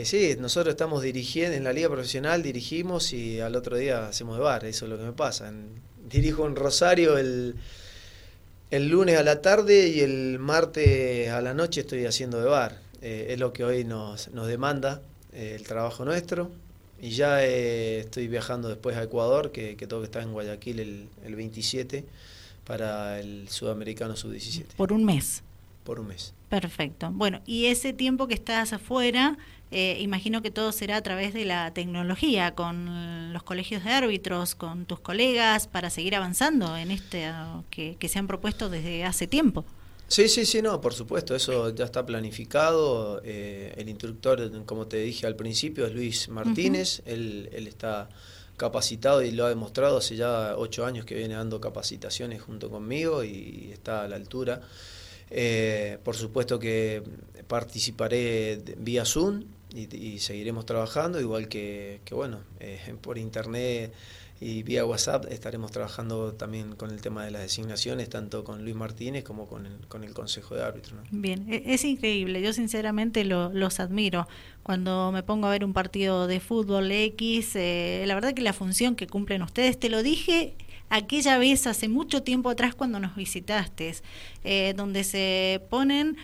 sí, 0.05 0.37
nosotros 0.39 0.71
estamos 0.71 1.03
dirigiendo 1.03 1.57
en 1.57 1.65
la 1.65 1.73
liga 1.73 1.89
profesional, 1.89 2.41
dirigimos 2.41 3.11
y 3.11 3.41
al 3.41 3.57
otro 3.57 3.75
día 3.75 4.07
hacemos 4.07 4.37
de 4.37 4.43
bar, 4.43 4.63
eso 4.63 4.85
es 4.85 4.89
lo 4.89 4.97
que 4.97 5.03
me 5.03 5.11
pasa. 5.11 5.51
dirijo 6.09 6.47
en 6.47 6.55
Rosario 6.55 7.17
el, 7.17 7.55
el 8.71 8.89
lunes 8.89 9.17
a 9.17 9.23
la 9.23 9.41
tarde 9.41 9.89
y 9.89 10.01
el 10.01 10.38
martes 10.39 11.29
a 11.29 11.41
la 11.41 11.53
noche 11.53 11.82
estoy 11.82 12.05
haciendo 12.05 12.39
de 12.39 12.45
bar. 12.47 12.79
Eh, 13.01 13.27
es 13.29 13.39
lo 13.39 13.53
que 13.53 13.63
hoy 13.63 13.84
nos, 13.84 14.29
nos 14.32 14.47
demanda 14.47 15.01
eh, 15.34 15.55
el 15.55 15.63
trabajo 15.63 16.05
nuestro. 16.05 16.51
Y 17.01 17.12
ya 17.12 17.43
eh, 17.43 17.99
estoy 17.99 18.27
viajando 18.27 18.67
después 18.67 18.97
a 18.97 19.03
Ecuador, 19.03 19.51
que, 19.51 19.77
que 19.77 19.88
tengo 19.88 20.01
que 20.01 20.05
estar 20.05 20.21
en 20.21 20.34
Guayaquil 20.34 20.79
el, 20.79 21.10
el 21.23 21.36
27 21.36 22.05
para 22.65 23.19
el 23.19 23.47
Sudamericano 23.49 24.15
Sub-17. 24.15 24.75
Por 24.75 24.91
un 24.91 25.05
mes. 25.05 25.43
Por 25.83 25.99
un 25.99 26.07
mes. 26.07 26.33
Perfecto. 26.49 27.11
Bueno, 27.11 27.41
y 27.45 27.67
ese 27.67 27.93
tiempo 27.93 28.27
que 28.27 28.33
estás 28.33 28.73
afuera, 28.73 29.37
eh, 29.71 29.97
imagino 30.01 30.41
que 30.41 30.49
todo 30.49 30.71
será 30.71 30.97
a 30.97 31.01
través 31.01 31.33
de 31.33 31.45
la 31.45 31.71
tecnología, 31.73 32.55
con 32.55 33.31
los 33.33 33.43
colegios 33.43 33.83
de 33.83 33.91
árbitros, 33.91 34.55
con 34.55 34.85
tus 34.85 34.99
colegas, 34.99 35.67
para 35.67 35.91
seguir 35.91 36.15
avanzando 36.15 36.75
en 36.75 36.89
este 36.89 37.31
que, 37.69 37.97
se 38.09 38.19
han 38.19 38.27
propuesto 38.27 38.69
desde 38.69 39.05
hace 39.05 39.27
tiempo. 39.27 39.63
Sí, 40.07 40.27
sí, 40.27 40.43
sí, 40.45 40.63
no, 40.63 40.81
por 40.81 40.95
supuesto, 40.95 41.35
eso 41.35 41.69
ya 41.75 41.85
está 41.85 42.03
planificado. 42.03 43.21
Eh, 43.23 43.75
el 43.77 43.89
instructor, 43.89 44.65
como 44.65 44.87
te 44.87 44.97
dije 44.97 45.27
al 45.27 45.35
principio, 45.35 45.85
es 45.85 45.93
Luis 45.93 46.29
Martínez, 46.29 47.03
él, 47.05 47.47
él 47.53 47.67
está 47.67 48.09
capacitado 48.57 49.21
y 49.21 49.31
lo 49.31 49.45
ha 49.45 49.49
demostrado 49.49 49.97
hace 49.97 50.15
ya 50.15 50.55
ocho 50.57 50.83
años 50.83 51.05
que 51.05 51.13
viene 51.13 51.35
dando 51.35 51.61
capacitaciones 51.61 52.41
junto 52.41 52.71
conmigo 52.71 53.23
y 53.23 53.69
está 53.71 54.03
a 54.03 54.07
la 54.07 54.15
altura. 54.15 54.61
Eh, 55.31 55.97
por 56.03 56.15
supuesto 56.15 56.59
que 56.59 57.03
participaré 57.47 58.61
vía 58.77 59.05
Zoom 59.05 59.43
y, 59.73 60.19
seguiremos 60.19 60.65
trabajando, 60.65 61.19
igual 61.19 61.47
que, 61.47 62.01
que 62.05 62.15
bueno, 62.15 62.39
eh, 62.59 62.95
por 63.01 63.17
internet 63.17 63.93
y 64.41 64.63
vía 64.63 64.85
WhatsApp 64.85 65.25
estaremos 65.29 65.71
trabajando 65.71 66.33
también 66.33 66.75
con 66.75 66.91
el 66.91 67.01
tema 67.01 67.25
de 67.25 67.31
las 67.31 67.41
designaciones, 67.41 68.09
tanto 68.09 68.43
con 68.43 68.63
Luis 68.63 68.75
Martínez 68.75 69.23
como 69.23 69.47
con 69.47 69.65
el, 69.65 69.73
con 69.87 70.03
el 70.03 70.13
Consejo 70.13 70.55
de 70.55 70.63
Árbitros. 70.63 71.01
Bien, 71.11 71.45
e, 71.51 71.73
es 71.73 71.83
increíble, 71.83 72.41
yo 72.41 72.53
sinceramente 72.53 73.25
los 73.25 73.79
admiro. 73.79 74.27
Cuando 74.63 75.11
me 75.11 75.23
pongo 75.23 75.47
a 75.47 75.51
ver 75.51 75.65
un 75.65 75.73
partido 75.73 76.27
de 76.27 76.39
fútbol 76.39 76.91
X, 76.91 77.55
eh, 77.55 78.03
la 78.07 78.15
verdad 78.15 78.33
que 78.33 78.41
la 78.41 78.53
función 78.53 78.95
que 78.95 79.07
cumplen 79.07 79.41
ustedes, 79.41 79.77
te 79.77 79.89
lo 79.89 80.03
dije 80.03 80.55
aquella 80.89 81.38
vez 81.38 81.67
hace 81.67 81.88
mucho 81.88 82.23
tiempo 82.23 82.49
atrás 82.49 82.75
cuando 82.75 82.99
nos 82.99 83.15
visitaste, 83.15 83.95
eh, 84.43 84.73
donde 84.75 85.04
se 85.04 85.62
ponen 85.69 86.17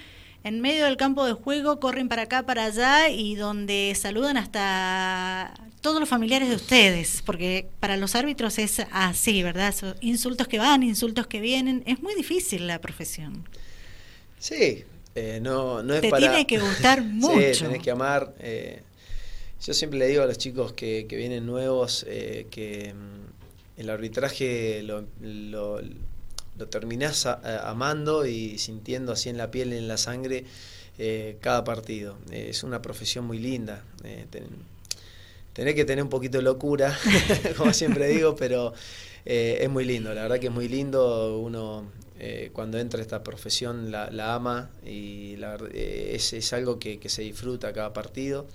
en 0.44 0.62
medio 0.62 0.86
del 0.86 0.96
campo 0.96 1.26
de 1.26 1.34
juego, 1.34 1.80
corren 1.80 2.08
para 2.08 2.24
acá, 2.24 2.44
para 2.44 2.66
allá 2.66 3.10
y 3.10 3.34
donde 3.36 3.94
saludan 4.00 4.38
hasta 4.38 5.54
todos 5.82 6.00
los 6.00 6.08
familiares 6.08 6.50
de 6.50 6.56
ustedes, 6.56 7.24
porque 7.26 7.68
para 7.80 7.98
los 7.98 8.16
árbitros 8.16 8.60
es 8.60 8.82
así, 8.92 9.42
¿verdad? 9.42 9.74
insultos 10.02 10.48
que 10.48 10.60
van, 10.60 10.84
insultos 10.84 11.26
que 11.28 11.40
vienen, 11.40 11.84
es 11.88 12.02
muy 12.02 12.14
difícil 12.16 12.68
la 12.68 12.80
profesión. 12.80 13.48
Sí, 14.38 14.84
eh, 15.16 15.40
no, 15.42 15.82
no 15.82 15.96
es 15.96 16.02
Te 16.02 16.12
tiene 16.12 16.46
que 16.46 16.60
gustar 16.60 17.02
mucho. 17.04 17.54
sí, 17.54 17.64
tenés 17.64 17.82
que 17.82 17.92
amar. 17.92 18.36
Eh, 18.40 18.84
yo 19.66 19.74
siempre 19.74 19.98
le 19.98 20.08
digo 20.08 20.22
a 20.22 20.26
los 20.28 20.38
chicos 20.38 20.74
que, 20.74 21.08
que 21.10 21.16
vienen 21.16 21.46
nuevos 21.46 22.06
eh, 22.08 22.46
que 22.52 22.94
mm, 22.94 23.35
el 23.78 23.90
arbitraje 23.90 24.84
lo, 24.84 25.06
lo 26.58 26.68
terminás 26.70 27.26
amando 27.26 28.26
y 28.26 28.58
sintiendo 28.58 29.12
así 29.12 29.30
en 29.30 29.38
la 29.38 29.52
piel 29.52 29.74
y 29.74 29.78
en 29.78 29.88
la 29.88 29.98
sangre 29.98 30.46
eh, 30.98 31.38
cada 31.42 31.64
partido. 31.66 32.18
es 32.32 32.64
una 32.64 32.82
profesión 32.82 33.26
muy 33.26 33.40
linda. 33.40 33.84
Eh, 34.04 34.26
tenés 35.54 35.76
que 35.76 35.84
tener 35.84 36.04
un 36.04 36.10
poquito 36.10 36.38
de 36.38 36.44
locura, 36.44 36.98
como 37.58 37.74
siempre 37.74 38.08
digo, 38.08 38.36
pero 38.36 38.74
eh, 39.26 39.60
es 39.62 39.70
muy 39.70 39.84
lindo. 39.84 40.14
La 40.14 40.24
verdad 40.24 40.40
que 40.40 40.48
es 40.48 40.54
muy 40.54 40.68
lindo. 40.68 41.40
Uno 41.40 41.92
cuando 42.54 42.80
entra 42.80 43.00
a 43.00 43.04
esta 43.04 43.24
profesión 43.24 43.92
la, 43.92 44.34
ama 44.34 44.72
y 44.84 45.36
la, 45.36 45.58
es, 45.74 46.34
es, 46.34 46.54
algo 46.54 46.80
que, 46.80 46.98
se 47.08 47.22
disfruta 47.22 47.74
cada 47.74 47.92
partido. 47.92 48.48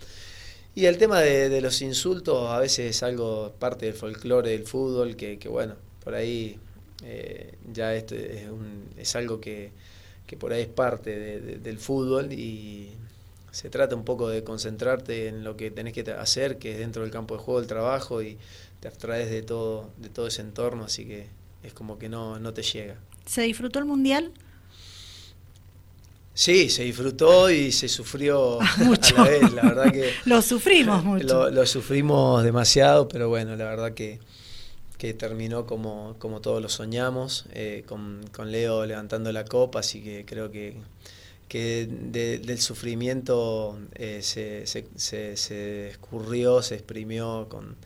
Y 0.74 0.87
el 0.87 0.98
tema 0.98 1.20
de, 1.20 1.61
los 1.61 1.83
insultos 1.83 2.48
a 2.50 2.59
veces 2.59 2.96
es 2.96 3.02
algo 3.02 3.52
parte 3.59 3.87
del 3.87 3.94
folclore 3.94 4.50
del 4.50 4.66
fútbol 4.66 5.16
que, 5.16 5.38
que 5.38 5.48
bueno, 5.48 5.74
por 6.04 6.14
ahí 6.14 6.59
eh, 7.04 7.54
ya 7.72 7.94
esto 7.94 8.14
es, 8.14 8.46
es 8.96 9.16
algo 9.16 9.40
que, 9.40 9.72
que, 10.26 10.37
por 10.37 10.52
ahí 10.52 10.62
es 10.62 10.68
parte 10.68 11.40
del 11.59 11.78
fútbol 11.78 12.33
y 12.33 12.90
se 13.50 13.68
trata 13.68 13.96
un 13.96 14.04
poco 14.04 14.28
de 14.28 14.44
concentrarte 14.44 15.28
en 15.28 15.42
lo 15.42 15.56
que 15.56 15.70
tenés 15.70 15.92
que 15.92 16.09
hacer, 16.12 16.59
que 16.59 16.72
es 16.72 16.78
dentro 16.78 17.02
del 17.02 17.11
campo 17.11 17.37
de 17.37 17.42
juego 17.42 17.61
el 17.61 17.66
trabajo 17.66 18.22
y 18.22 18.38
te 18.78 18.88
abstraes 18.88 19.30
de 19.30 19.42
todo, 19.42 19.90
de 19.98 20.09
todo 20.09 20.28
ese 20.28 20.42
entorno, 20.42 20.85
así 20.85 21.04
que 21.04 21.26
es 21.62 21.72
como 21.74 21.98
que 21.98 22.09
no, 22.09 22.38
no 22.38 22.54
te 22.54 22.62
llega. 22.62 22.96
¿Se 23.26 23.42
disfrutó 23.42 23.78
el 23.78 23.85
Mundial? 23.85 24.33
Sí, 26.32 26.70
se 26.70 26.84
disfrutó 26.84 27.50
y 27.50 27.72
se 27.72 27.88
sufrió 27.88 28.58
mucho. 28.78 29.16
a 29.20 29.24
la 29.24 29.30
vez, 29.30 29.52
la 29.52 29.62
verdad 29.62 29.92
que... 29.92 30.10
lo 30.24 30.40
sufrimos 30.42 31.04
mucho. 31.04 31.50
lo, 31.50 31.66
sufrimos 31.66 32.42
demasiado, 32.42 33.08
pero 33.08 33.28
bueno, 33.28 33.56
la 33.56 33.64
verdad 33.64 33.92
que 33.92 34.20
que 35.00 35.14
terminó 35.14 35.64
como, 35.64 36.14
como 36.18 36.42
todos 36.42 36.60
lo 36.60 36.68
soñamos, 36.68 37.46
eh, 37.54 37.84
con, 37.86 38.20
con, 38.32 38.52
Leo 38.52 38.84
levantando 38.84 39.32
la 39.32 39.46
copa, 39.46 39.80
así 39.80 40.02
que 40.02 40.26
creo 40.26 40.50
que, 40.50 40.76
que 41.48 41.88
del 41.90 42.60
sufrimiento 42.60 43.78
eh, 43.94 44.20
se, 44.20 44.66
se, 44.66 44.84
se, 44.96 45.38
se, 45.38 45.88
escurrió, 45.88 46.60
se 46.60 46.74
exprimió 46.74 47.46
con, 47.48 47.76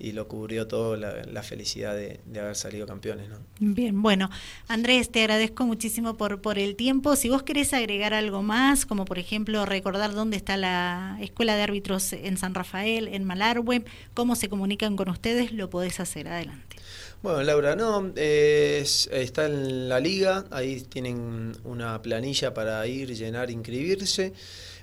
y 0.00 0.12
lo 0.12 0.26
cubrió 0.26 0.66
todo 0.66 0.96
la, 0.96 1.42
felicidad 1.42 1.94
de, 1.94 2.20
haber 2.40 2.56
salido 2.56 2.86
campeones. 2.86 3.28
¿no? 3.28 3.36
Bien, 3.58 4.00
bueno, 4.00 4.30
Andrés, 4.66 5.10
te 5.10 5.20
agradezco 5.20 5.66
muchísimo 5.66 6.16
por, 6.16 6.40
por 6.40 6.58
el 6.58 6.74
tiempo. 6.74 7.14
Si 7.16 7.28
vos 7.28 7.42
querés 7.42 7.74
agregar 7.74 8.14
algo 8.14 8.42
más, 8.42 8.86
como 8.86 9.04
por 9.04 9.18
ejemplo 9.18 9.66
recordar 9.66 10.14
dónde 10.14 10.36
está 10.36 10.56
la 10.56 11.18
Escuela 11.20 11.54
de 11.54 11.62
Árbitros 11.62 12.12
en 12.14 12.38
San 12.38 12.54
Rafael, 12.54 13.08
en 13.08 13.24
Malargüe, 13.24 13.84
cómo 14.14 14.34
se 14.36 14.48
comunican 14.48 14.96
con 14.96 15.10
ustedes, 15.10 15.52
lo 15.52 15.68
podés 15.68 16.00
hacer. 16.00 16.28
Adelante. 16.28 16.76
Bueno, 17.22 17.42
Laura, 17.42 17.76
no, 17.76 18.12
está 18.16 19.44
en 19.44 19.90
la 19.90 20.00
liga, 20.00 20.46
ahí 20.50 20.80
tienen 20.80 21.52
una 21.64 22.00
planilla 22.00 22.54
para 22.54 22.86
ir, 22.86 23.14
llenar, 23.14 23.50
inscribirse. 23.50 24.32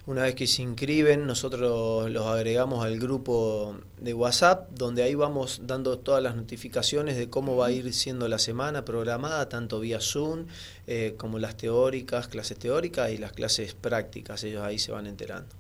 Una 0.08 0.24
vez 0.24 0.36
que 0.36 0.48
se 0.48 0.62
inscriben, 0.62 1.28
nosotros 1.28 2.10
los 2.10 2.26
agregamos 2.28 2.86
al 2.86 2.98
grupo 2.98 3.76
de 4.00 4.13
WhatsApp, 4.13 4.70
donde 4.72 5.04
ahí 5.04 5.15
vamos 5.15 5.60
dando 5.65 6.00
todas 6.00 6.24
las 6.24 6.34
notificaciones 6.34 7.17
de 7.17 7.30
cómo 7.30 7.58
va 7.58 7.67
a 7.67 7.72
ir 7.72 7.93
siendo 7.93 8.30
la 8.30 8.39
semana 8.39 8.86
programada, 8.86 9.50
tanto 9.50 9.82
vía 9.82 10.00
Zoom 10.00 10.46
eh, 10.88 11.15
como 11.17 11.39
las 11.39 11.58
teóricas, 11.58 12.30
clases 12.30 12.58
teóricas 12.58 13.12
y 13.12 13.17
las 13.17 13.34
clases 13.34 13.74
prácticas, 13.74 14.46
ellos 14.46 14.63
ahí 14.63 14.80
se 14.80 14.93
van 14.93 15.08
enterando. 15.08 15.54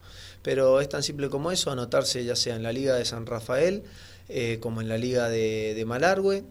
Pero 0.43 0.79
es 0.79 0.87
tan 0.87 1.03
simple 1.03 1.27
como 1.27 1.51
eso, 1.51 1.69
anotarse 1.69 2.23
ya 2.23 2.37
sea 2.37 2.55
en 2.55 2.63
la 2.63 2.71
Liga 2.71 2.95
de 2.95 3.03
San 3.03 3.25
Rafael 3.25 3.83
eh, 4.29 4.59
como 4.61 4.79
en 4.79 4.87
la 4.87 4.97
Liga 4.97 5.27
de, 5.27 5.73
de 5.75 5.83
Malargüe, 5.83 6.45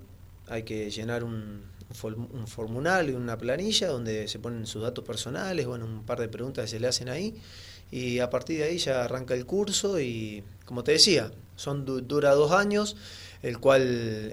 hay 0.48 0.64
que 0.64 0.90
llenar 0.90 1.24
un, 1.24 1.62
un 2.04 2.46
formulario, 2.46 3.16
una 3.16 3.38
planilla 3.38 3.88
donde 3.88 4.28
se 4.28 4.38
ponen 4.38 4.66
sus 4.66 4.82
datos 4.82 5.02
personales, 5.02 5.64
bueno, 5.64 5.87
un 5.87 6.04
par 6.04 6.20
de 6.20 6.28
preguntas 6.28 6.64
que 6.66 6.68
se 6.68 6.78
le 6.78 6.88
hacen 6.88 7.09
ahí 7.09 7.35
y 7.90 8.18
a 8.18 8.31
partir 8.31 8.59
de 8.59 8.64
ahí 8.64 8.79
ya 8.79 9.05
arranca 9.05 9.35
el 9.35 9.46
curso 9.46 10.01
y 10.01 10.42
como 10.64 10.83
te 10.83 10.92
decía, 10.92 11.31
son 11.55 11.85
dura 11.85 12.35
dos 12.35 12.53
años, 12.53 12.96
el 13.42 13.59
cual 13.59 13.83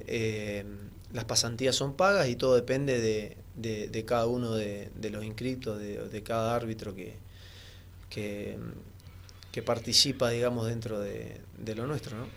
eh, 0.07 0.65
las 1.13 1.25
pasantías 1.25 1.75
son 1.75 1.95
pagas 1.95 2.27
y 2.27 2.35
todo 2.35 2.55
depende 2.55 2.99
de, 2.99 3.37
de, 3.55 4.05
cada 4.05 4.25
uno 4.25 4.55
de, 4.55 4.89
los 5.11 5.23
inscritos, 5.23 5.79
de, 5.79 6.23
cada 6.23 6.55
árbitro 6.55 6.95
que, 6.95 7.15
que, 8.09 8.57
que, 9.51 9.61
participa, 9.61 10.29
digamos, 10.29 10.67
dentro 10.67 10.99
de, 10.99 11.41
lo 11.75 11.87
nuestro. 11.87 12.17
¿no? 12.17 12.27